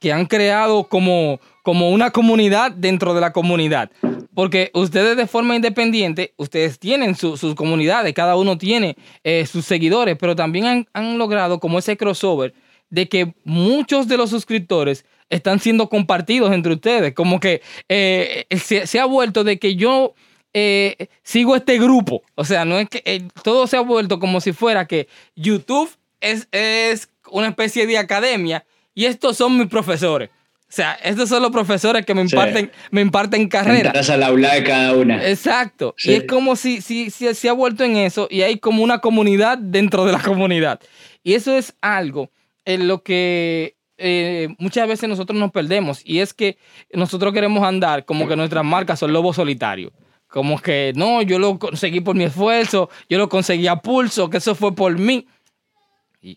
[0.00, 3.90] que han creado como, como una comunidad dentro de la comunidad.
[4.34, 10.16] Porque ustedes de forma independiente, ustedes tienen sus comunidades, cada uno tiene eh, sus seguidores,
[10.18, 12.52] pero también han, han, logrado como ese crossover
[12.90, 17.14] de que muchos de los suscriptores están siendo compartidos entre ustedes.
[17.14, 20.14] Como que eh, se, ha vuelto de que yo
[20.58, 22.22] eh, sigo este grupo.
[22.34, 25.90] O sea, no es que eh, todo se ha vuelto como si fuera que YouTube
[26.18, 30.30] es, es una especie de academia y estos son mis profesores.
[30.30, 33.88] O sea, estos son los profesores que me imparten, me imparten carrera.
[33.88, 35.28] Entras al aula de cada una.
[35.28, 35.94] Exacto.
[36.02, 39.00] Y es como si, si, si, se ha vuelto en eso y hay como una
[39.00, 40.80] comunidad dentro de la comunidad.
[41.22, 42.30] Y eso es algo
[42.64, 46.00] en lo que eh, muchas veces nosotros nos perdemos.
[46.02, 46.56] Y es que
[46.94, 49.92] nosotros queremos andar como que nuestras marcas son lobos solitarios.
[50.36, 54.36] Como que no, yo lo conseguí por mi esfuerzo, yo lo conseguí a pulso, que
[54.36, 55.26] eso fue por mí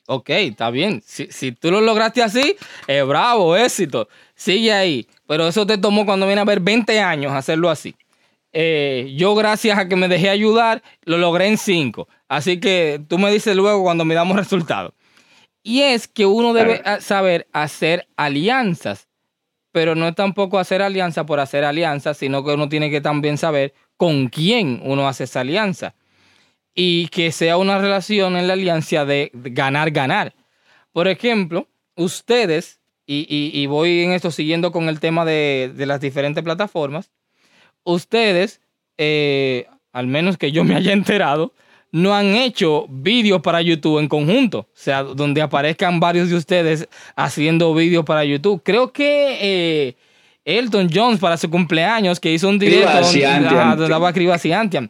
[0.05, 1.01] ok, está bien.
[1.05, 2.55] Si, tú lo lograste así,
[2.87, 4.07] eh, bravo, éxito.
[4.35, 5.07] Sigue ahí.
[5.27, 7.95] Pero eso te tomó cuando viene a ver 20 años hacerlo así.
[8.53, 12.07] Eh, yo, gracias a que me dejé ayudar, lo logré en 5.
[12.29, 14.93] Así que tú me dices luego cuando me damos resultados.
[15.61, 19.08] Y es que uno debe saber hacer alianzas,
[19.71, 23.37] pero no es tampoco hacer alianza por hacer alianza, sino que uno tiene que también
[23.37, 25.95] saber con quién uno hace esa alianza
[26.73, 30.33] y que sea una relación en la alianza de ganar-ganar.
[30.91, 37.11] Por ejemplo, ustedes, y, voy en esto siguiendo con el tema de, las diferentes plataformas,
[37.83, 38.61] ustedes,
[38.97, 41.53] eh, al menos que yo me haya enterado,
[41.91, 46.87] no han hecho vídeos para YouTube en conjunto, o sea, donde aparezcan varios de ustedes
[47.15, 48.61] haciendo vídeos para YouTube.
[48.63, 49.95] Creo que eh,
[50.45, 54.89] Elton Jones para su cumpleaños, que hizo un directo donde daba Antian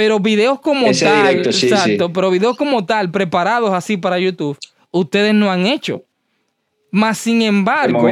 [0.00, 4.56] pero videos como tal, exacto, pero videos como tal, preparados así para YouTube,
[4.90, 6.02] ustedes no han hecho.
[6.90, 8.08] Más sin embargo,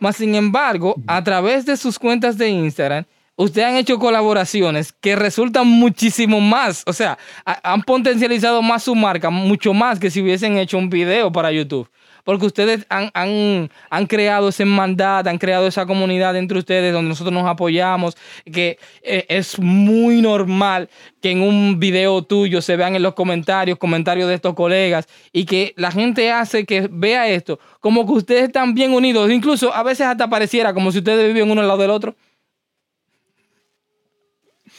[0.00, 3.06] más sin embargo, a través de sus cuentas de Instagram,
[3.44, 9.30] ustedes han hecho colaboraciones que resultan muchísimo más, o sea, han potencializado más su marca,
[9.30, 11.88] mucho más que si hubiesen hecho un video para YouTube.
[12.22, 17.32] Porque ustedes han, han, creado esa hermandad, han creado esa comunidad entre ustedes donde nosotros
[17.32, 18.14] nos apoyamos,
[18.44, 20.90] que eh, es muy normal
[21.22, 25.46] que en un video tuyo se vean en los comentarios, comentarios de estos colegas, y
[25.46, 29.82] que la gente hace que vea esto, como que ustedes están bien unidos, incluso a
[29.82, 32.14] veces hasta pareciera como si ustedes vivían uno al lado del otro.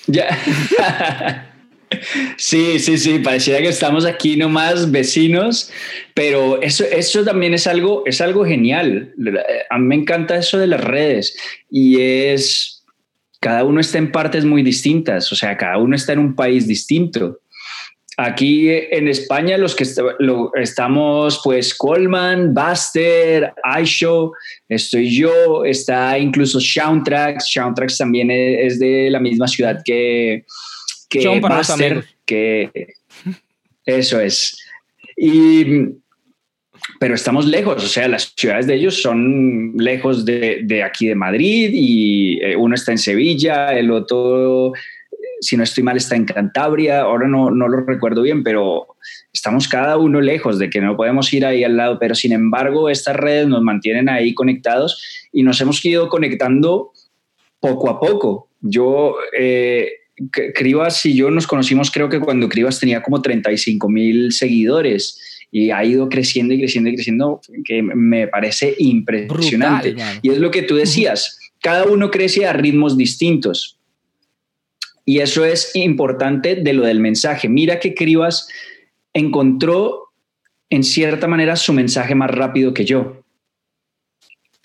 [0.08, 1.48] Ya.
[2.38, 5.72] Sí, sí, sí, parecía que estamos aquí nomás vecinos,
[6.14, 9.14] pero eso, eso también es algo, es algo genial.
[9.70, 11.36] A mí me encanta eso de las redes
[11.70, 12.86] y es,
[13.42, 16.66] cada uno está en partes muy distintas, o sea, cada uno está en un país
[16.66, 17.41] distinto.
[18.24, 19.84] Aquí en España los que
[20.62, 23.52] estamos, pues Coleman, Buster,
[23.82, 24.32] iShow,
[24.70, 30.46] estoy yo, está incluso Soundtracks, Soundtracks también es de la misma ciudad que,
[31.10, 31.42] que
[32.26, 32.94] que
[33.86, 34.56] eso es.
[35.18, 35.66] Y,
[37.00, 41.72] pero estamos lejos, o sea, las ciudades de ellos son lejos de, aquí de Madrid
[41.74, 44.74] y eh, uno está en Sevilla, el otro,
[45.42, 48.88] si no estoy mal, está en Cantabria, ahora no, no lo recuerdo bien, pero
[49.34, 52.90] estamos cada uno lejos de que no podemos ir ahí al lado, pero sin embargo
[52.90, 56.92] estas redes nos mantienen ahí conectados y nos hemos ido conectando
[57.60, 58.50] poco a poco.
[58.62, 59.90] Yo eh,
[60.54, 65.20] Cribas y yo nos conocimos creo que cuando Cribas tenía como 35 mil seguidores
[65.52, 69.96] y ha ido creciendo y creciendo y creciendo, que me parece impresionante.
[70.22, 73.81] y es lo que tú decías, cada uno crece a ritmos distintos.
[75.12, 77.50] Y eso es importante de lo del mensaje.
[77.50, 78.48] Mira que Cribas
[79.14, 80.08] encontró
[80.70, 83.22] en cierta manera su mensaje más rápido que yo.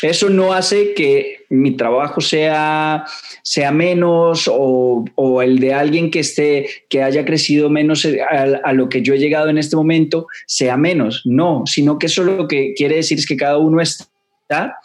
[0.01, 3.07] Eso no hace que mi trabajo sea,
[3.42, 8.88] sea menos o, el de alguien que esté, que haya crecido menos a, a, lo
[8.88, 11.22] que yo he llegado en este momento sea menos.
[11.24, 14.76] No, sino que eso lo que quiere decir es que cada uno está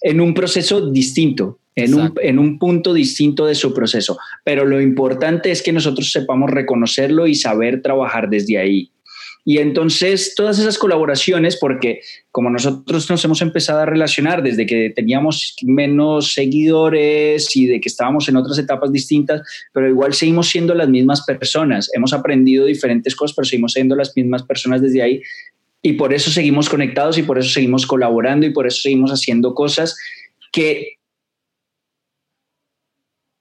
[0.00, 4.18] en un proceso distinto, en un, en un, punto distinto de su proceso.
[4.44, 8.90] Pero lo importante es que nosotros sepamos reconocerlo y saber trabajar desde ahí.
[9.48, 12.00] Y entonces todas esas colaboraciones, porque
[12.30, 17.88] como nosotros nos hemos empezado a relacionar desde que teníamos menos seguidores y de que
[17.88, 19.40] estábamos en otras etapas distintas,
[19.72, 21.88] pero igual seguimos siendo las mismas personas.
[21.94, 25.22] Hemos aprendido diferentes cosas, pero seguimos siendo las mismas personas desde ahí.
[25.80, 29.54] Y por eso seguimos conectados y por eso seguimos colaborando y por eso seguimos haciendo
[29.54, 29.96] cosas
[30.52, 30.97] que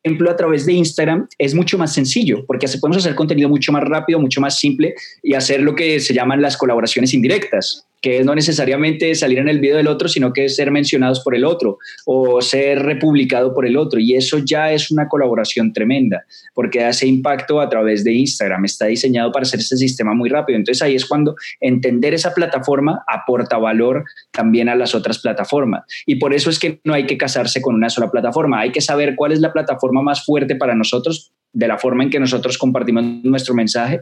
[0.07, 3.83] ejemplo, a través de Instagram es mucho más sencillo porque podemos hacer contenido mucho más
[3.83, 7.85] rápido, mucho más simple y hacer lo que se llaman las colaboraciones indirectas.
[8.01, 11.35] Que no necesariamente salir en el video del otro, sino que es ser mencionados por
[11.35, 13.99] el otro o ser republicado por el otro.
[13.99, 18.65] Y eso ya es una colaboración tremenda, porque hace impacto a través de Instagram.
[18.65, 20.57] Está diseñado para hacer este sistema muy rápido.
[20.57, 25.83] Entonces ahí es cuando entender esa plataforma aporta valor también a las otras plataformas.
[26.05, 28.59] Y por eso es que no hay que casarse con una sola plataforma.
[28.59, 32.09] Hay que saber cuál es la plataforma más fuerte para nosotros de la forma en
[32.09, 34.01] que nosotros compartimos nuestro mensaje,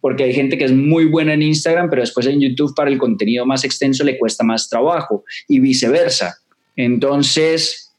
[0.00, 2.98] porque hay gente que es muy buena en Instagram, pero después en YouTube para el
[2.98, 6.36] contenido más extenso le cuesta más trabajo y viceversa.
[6.74, 7.94] Entonces,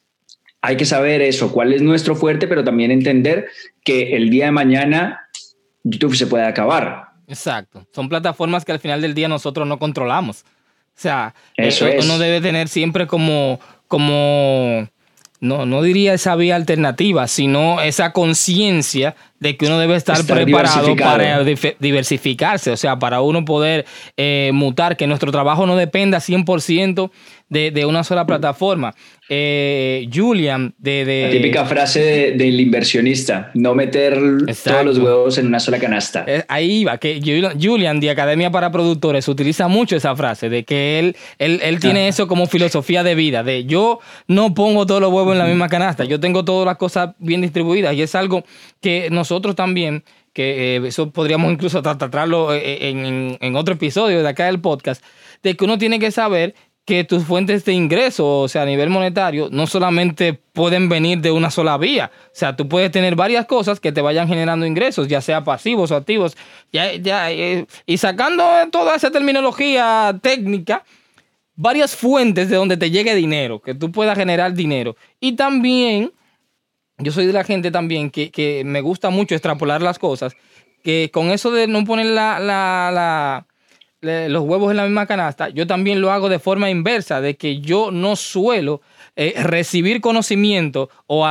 [0.62, 3.48] hay que saber eso, cuál es nuestro fuerte, pero también entender
[3.84, 5.22] que el día de mañana
[5.84, 7.08] YouTube se puede acabar.
[7.28, 7.88] Exacto.
[7.94, 10.42] Son plataformas que al final del día nosotros no controlamos.
[10.42, 14.88] O sea, eso eh, uno debe tener siempre como, como
[15.40, 20.96] no, no diría esa vía alternativa, sino esa conciencia de que uno debe estar, preparado
[20.96, 21.44] para
[21.80, 23.86] diversificarse, o sea, para uno poder
[24.18, 27.12] eh, mutar, que nuestro trabajo no dependa 100%
[27.50, 28.94] de, de, una sola plataforma.
[29.30, 34.18] Eh, Julian, de, La típica frase del inversionista, no meter
[34.64, 36.24] todos los huevos en una sola canasta.
[36.28, 41.00] Eh, ahí va, que Julian de Academia para Productores utiliza mucho esa frase, de que
[41.00, 45.12] él, él, él tiene eso como filosofía de vida, de yo no pongo todos los
[45.12, 48.44] huevos en la misma canasta, yo tengo todas las cosas bien distribuidas y es algo
[48.82, 50.04] que nosotros también
[50.38, 55.04] que eh, eso podríamos incluso tratarlo en, en, otro episodio de acá del podcast,
[55.42, 56.54] de que uno tiene que saber
[56.88, 61.32] que tus fuentes de ingreso, o sea, a nivel monetario, no solamente pueden venir de
[61.32, 62.12] una sola vía.
[62.28, 65.92] O sea, tú puedes tener varias cosas que te vayan generando ingresos, ya sea pasivos
[65.92, 66.38] o activos.
[66.72, 70.86] Ya, ya, eh, y sacando toda esa terminología técnica,
[71.58, 74.96] varias fuentes de donde te llegue dinero, que tú puedas generar dinero.
[75.20, 76.14] Y también,
[77.00, 80.38] yo soy de la gente también que, que me gusta mucho extrapolar las cosas,
[80.86, 83.48] que con eso de no poner la, la, la
[84.02, 87.60] los huevos en la misma canasta, yo también lo hago de forma inversa, de que
[87.60, 88.82] yo no suelo
[89.16, 91.26] eh, recibir conocimiento o,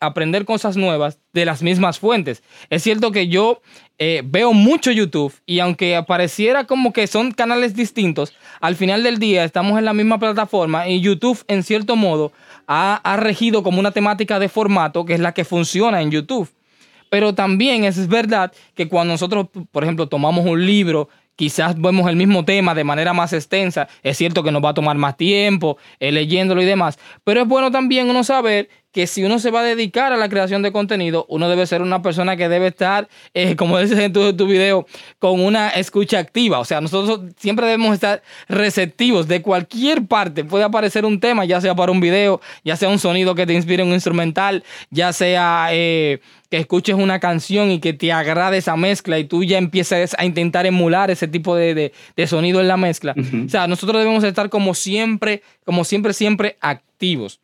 [0.00, 2.42] aprender cosas nuevas de las mismas fuentes.
[2.68, 3.62] Es cierto que yo
[3.98, 9.18] eh, veo mucho YouTube y aunque pareciera como que son canales distintos, al final del
[9.18, 12.32] día estamos en la misma plataforma y YouTube en cierto modo
[12.72, 16.48] ha regido como una temática de formato que es la que funciona en YouTube.
[17.10, 21.08] Pero también es verdad que cuando nosotros, por ejemplo, tomamos un libro
[21.40, 23.88] quizás vemos el mismo tema de manera más extensa.
[24.02, 27.48] Es cierto que nos va a tomar más tiempo eh, leyéndolo y demás, pero es
[27.48, 30.72] bueno también uno saber que si uno se va a dedicar a la creación de
[30.72, 34.46] contenido, uno debe ser una persona que debe estar, eh, como dices en tu, tu,
[34.46, 34.86] video,
[35.18, 36.58] con una escucha activa.
[36.58, 40.44] O sea, nosotros siempre debemos estar receptivos de cualquier parte.
[40.44, 43.54] Puede aparecer un tema, ya sea para un video, ya sea un sonido que te
[43.54, 46.20] inspire un instrumental, ya sea eh,
[46.50, 50.24] que escuches una canción y que te agrade esa mezcla y tú ya empieces a
[50.24, 53.14] intentar emular ese tipo de, de, sonido en la mezcla.
[53.46, 57.40] O sea, nosotros debemos estar como siempre, como siempre, siempre activos.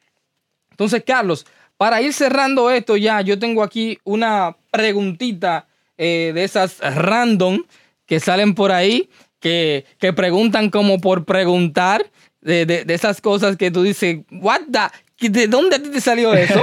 [0.76, 1.46] Entonces, Carlos,
[1.78, 5.66] para ir cerrando esto ya, yo tengo aquí una preguntita
[5.96, 7.64] eh, de esas random
[8.04, 9.08] que salen por ahí,
[9.40, 12.04] que, preguntan como por preguntar,
[12.42, 16.60] de, esas cosas que tú dices, what the, ¿de dónde te salió eso?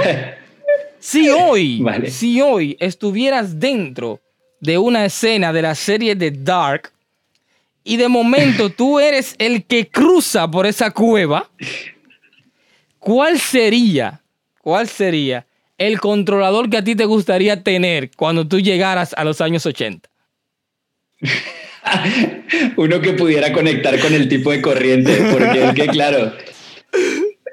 [1.00, 4.20] si hoy, si hoy estuvieras dentro
[4.60, 6.92] de una escena de la serie de Dark
[7.82, 11.50] y de momento tú eres el que cruza por esa cueva,
[13.04, 14.22] ¿cuál sería,
[14.62, 15.46] cuál sería
[15.76, 20.08] el controlador que a ti te gustaría tener cuando tú llegaras a los años 80?
[22.76, 26.32] Uno que pudiera conectar con el tipo de corriente, porque es que, claro,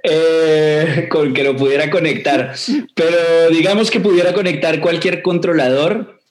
[0.04, 2.54] eh, con que lo pudiera conectar,
[2.96, 6.22] pero digamos que pudiera conectar cualquier controlador,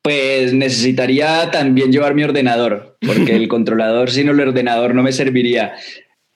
[0.00, 5.74] pues necesitaría también llevar mi ordenador, porque el controlador sin el ordenador no me serviría.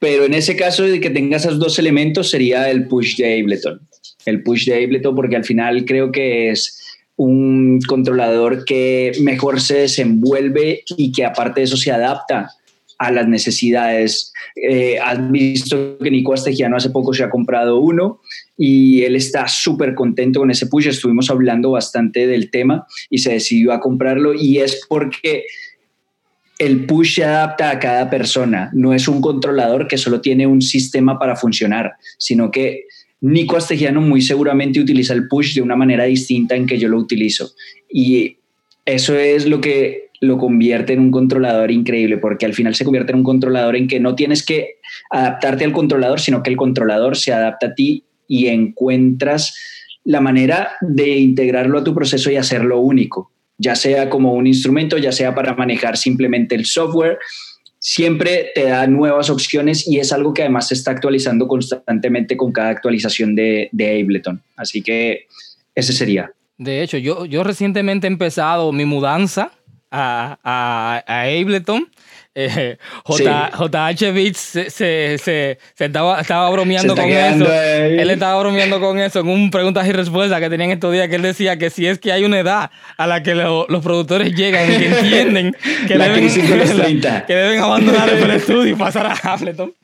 [0.00, 3.80] Pero en ese caso de que tenga esos dos elementos sería el push de Ableton.
[4.24, 6.80] El push de Ableton porque al final creo que es
[7.16, 12.50] un controlador que mejor se desenvuelve y que aparte de eso se adapta
[13.00, 14.32] a las necesidades.
[14.56, 18.20] Eh, has visto que Nico Astegiano hace poco se ha comprado uno
[18.56, 20.88] y él está súper contento con ese push.
[20.88, 25.44] Estuvimos hablando bastante del tema y se decidió a comprarlo y es porque
[26.60, 30.60] el push se adapta a cada persona, no es un controlador que solo tiene un
[30.60, 32.84] sistema para funcionar, sino que
[33.22, 36.98] Nico Astegiano muy seguramente utiliza el push de una manera distinta en que yo lo
[36.98, 37.52] utilizo.
[37.88, 38.36] Y
[38.84, 43.12] eso es lo que lo convierte en un controlador increíble, porque al final se convierte
[43.12, 44.74] en un controlador en que no tienes que
[45.10, 49.56] adaptarte al controlador, sino que el controlador se adapta a ti y encuentras
[50.04, 54.96] la manera de integrarlo a tu proceso y hacerlo único ya sea como un instrumento,
[54.96, 57.18] ya sea para manejar simplemente el software,
[57.78, 62.52] siempre te da nuevas opciones y es algo que además se está actualizando constantemente con
[62.52, 64.42] cada actualización de, de Ableton.
[64.56, 65.26] Así que
[65.74, 66.32] ese sería.
[66.56, 69.52] De hecho, yo, yo recientemente he empezado mi mudanza
[69.90, 71.90] a, a, a Ableton
[72.34, 72.78] eh,
[73.08, 77.52] JH Beats se, se, se, estaba, estaba, bromeando con eso.
[77.52, 81.16] Él estaba bromeando con eso en un preguntas y respuestas que tenían estos días que
[81.16, 84.70] él decía que si es que hay una edad a la que los productores llegan
[84.72, 85.56] y que entienden
[85.88, 86.28] que, deben,
[87.26, 89.74] que deben abandonar el estudio y pasar a Ableton.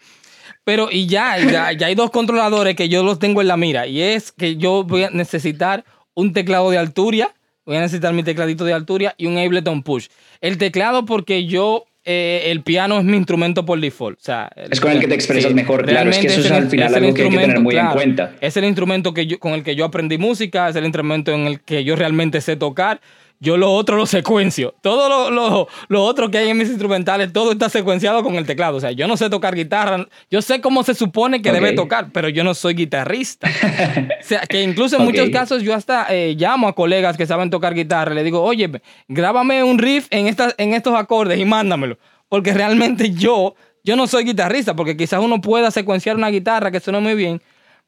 [0.65, 3.87] Pero y ya, ya, ya, hay dos controladores que yo los tengo en la mira
[3.87, 5.85] y es que yo voy a necesitar
[6.15, 7.33] un teclado de Alturia,
[7.65, 10.09] voy a necesitar mi tecladito de Alturia y un Ableton Push.
[10.41, 14.21] El teclado porque yo eh, el piano es mi instrumento por default.
[14.21, 16.11] O sea, es con el que te expresas mejor, claro.
[16.11, 18.33] Es que eso es, al final algo que hay que tener muy en cuenta.
[18.41, 21.49] Es el instrumento que yo, con el que yo aprendí música, es el instrumento en
[21.49, 23.01] el que yo realmente sé tocar
[23.39, 24.75] yo lo otro lo secuencio.
[24.83, 28.47] Todo lo, lo, lo, otro que hay en mis instrumentales, todo está secuenciado con el
[28.47, 28.77] teclado.
[28.77, 30.07] O sea, yo no sé tocar guitarra.
[30.31, 33.49] Yo sé cómo se supone que debe tocar, pero yo no soy guitarrista.
[34.21, 37.51] o sea, que incluso en muchos casos yo hasta eh, llamo a colegas que saben
[37.51, 38.15] tocar guitarra.
[38.15, 38.71] Le digo, oye,
[39.09, 41.99] grábame un riff en, estas en estos acordes y mándamelo.
[42.29, 46.81] Porque realmente yo, yo no soy guitarrista, porque quizás uno pueda secuenciar una guitarra que
[46.81, 47.43] suena muy bien,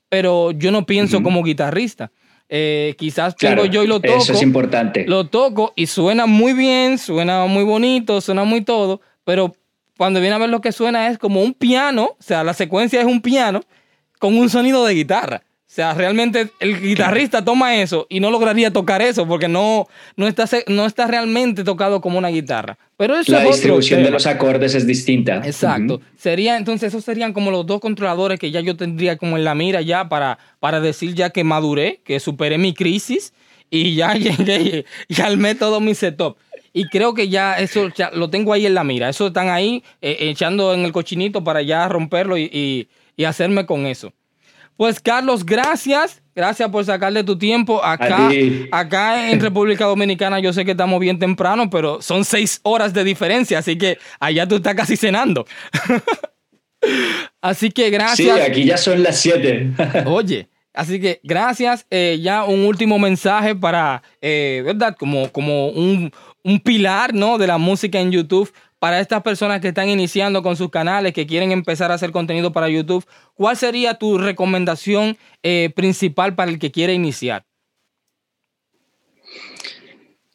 [0.09, 2.11] pero yo no pienso como guitarrista.
[2.49, 4.17] Eh, quizás tengo yo y lo toco.
[4.17, 5.05] Eso es importante.
[5.07, 9.55] Lo toco y suena muy bien, suena muy bonito, suena muy todo, pero
[9.99, 13.01] cuando viene a ver lo que suena es como un piano, o sea, la secuencia
[13.01, 13.61] es un piano
[14.19, 15.43] con un sonido de guitarra.
[15.69, 20.27] O sea, realmente el guitarrista toma eso y no lograría tocar eso porque no, no,
[20.27, 22.79] está, no está realmente tocado como una guitarra.
[22.97, 25.43] Pero eso La distribución de los acordes es distinta.
[25.45, 26.01] Exacto.
[26.17, 29.55] Sería, entonces, esos serían como los dos controladores que ya yo tendría como en la
[29.55, 33.35] mira ya para, para decir ya que maduré, que superé mi crisis
[33.69, 36.39] y ya llegué y armé todo mi setup.
[36.73, 39.11] Y creo que ya eso ya lo tengo ahí en la mira.
[39.11, 42.89] Eso están ahí eh, echando en el cochinito para ya romperlo y,
[43.19, 44.15] y hacerme con eso.
[44.79, 46.23] Pues Carlos, gracias.
[46.37, 47.85] Gracias por sacarle tu tiempo.
[47.85, 48.31] Acá,
[48.71, 53.03] acá en República Dominicana yo sé que estamos bien temprano, pero son seis horas de
[53.03, 55.47] diferencia, así que allá tú estás casi cenando.
[57.41, 58.37] así que gracias.
[58.37, 59.73] Sí, aquí ya son las siete.
[60.07, 61.85] Oye, así que gracias.
[61.91, 64.95] Eh, ya un último mensaje para, eh, ¿verdad?
[64.97, 66.13] Como, como un,
[66.45, 67.37] un pilar, ¿no?
[67.37, 71.27] De la música en YouTube para estas personas que están iniciando con sus canales, que
[71.27, 73.05] quieren empezar a hacer contenido para YouTube,
[73.35, 77.45] ¿cuál sería tu recomendación eh, principal para el que quiere iniciar?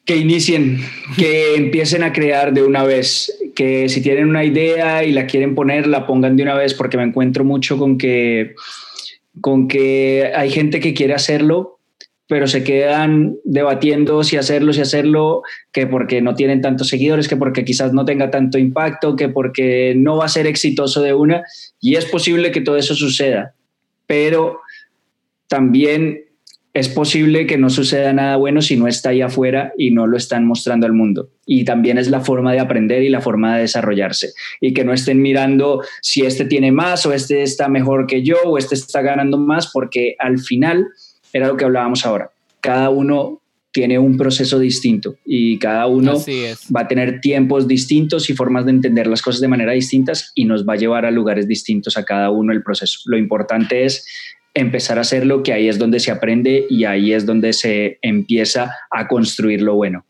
[0.04, 0.80] Que inicien,
[1.16, 5.54] que empiecen a crear de una vez, que si tienen una idea y la quieren
[5.54, 8.54] poner, la pongan de una vez, porque me encuentro mucho con que,
[9.40, 11.73] con que hay gente que quiere hacerlo,
[12.26, 17.36] pero se quedan debatiendo si hacerlo, si hacerlo, que porque no tienen tantos seguidores, que
[17.36, 21.42] porque quizás no tenga tanto impacto, que porque no va a ser exitoso de una,
[21.80, 23.54] y es posible que todo eso suceda,
[24.06, 24.60] pero
[25.48, 26.24] también
[26.74, 30.16] es posible que no suceda nada bueno si no está ahí afuera y no lo
[30.16, 31.30] están mostrando al mundo.
[31.46, 34.32] Y también es la forma de aprender y la forma de desarrollarse.
[34.60, 38.38] Y que no estén mirando si este tiene más o este está mejor que yo
[38.44, 40.88] o este está ganando más, porque al final
[41.34, 42.30] era lo que hablábamos ahora.
[42.60, 46.14] Cada uno tiene un proceso distinto y cada uno
[46.74, 50.44] va a tener tiempos distintos y formas de entender las cosas de manera distintas y
[50.44, 53.00] nos va a llevar a lugares distintos a cada uno el proceso.
[53.06, 54.06] Lo importante es
[54.54, 58.72] empezar a hacerlo, que ahí es donde se aprende y ahí es donde se empieza
[58.92, 60.06] a construir lo bueno.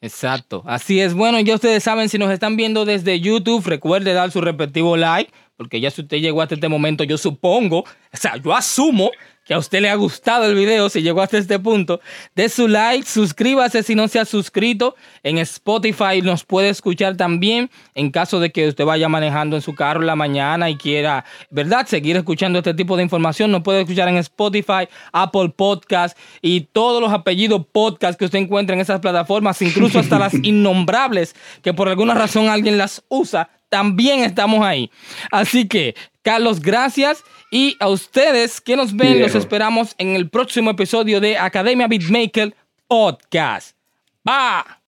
[0.00, 1.14] Exacto, así es.
[1.14, 5.32] Bueno, ya ustedes saben, si nos están viendo desde YouTube, recuerde dar su respectivo like,
[5.56, 9.12] porque ya si usted llegó hasta este momento, yo supongo, o sea, yo asumo
[9.44, 12.00] que a usted le ha gustado el video, si llegó hasta este punto,
[12.34, 14.96] de su like, suscríbase si no se ha suscrito.
[15.22, 19.74] En Spotify nos puede escuchar también en caso de que usted vaya manejando en su
[19.74, 23.50] carro en la mañana y quiera, ¿verdad?, seguir escuchando este tipo de información.
[23.50, 28.74] Nos puede escuchar en Spotify, Apple Podcast y todos los apellidos podcast que usted encuentra
[28.74, 33.50] en esas plataformas, incluso hasta las innombrables que por alguna razón alguien las usa.
[33.68, 34.90] También estamos ahí.
[35.32, 37.24] Así que, Carlos, gracias.
[37.54, 42.52] Y a ustedes que nos ven, los esperamos en el próximo episodio de Academia Beatmaker
[42.88, 43.76] Podcast.
[44.28, 44.82] ¡Va!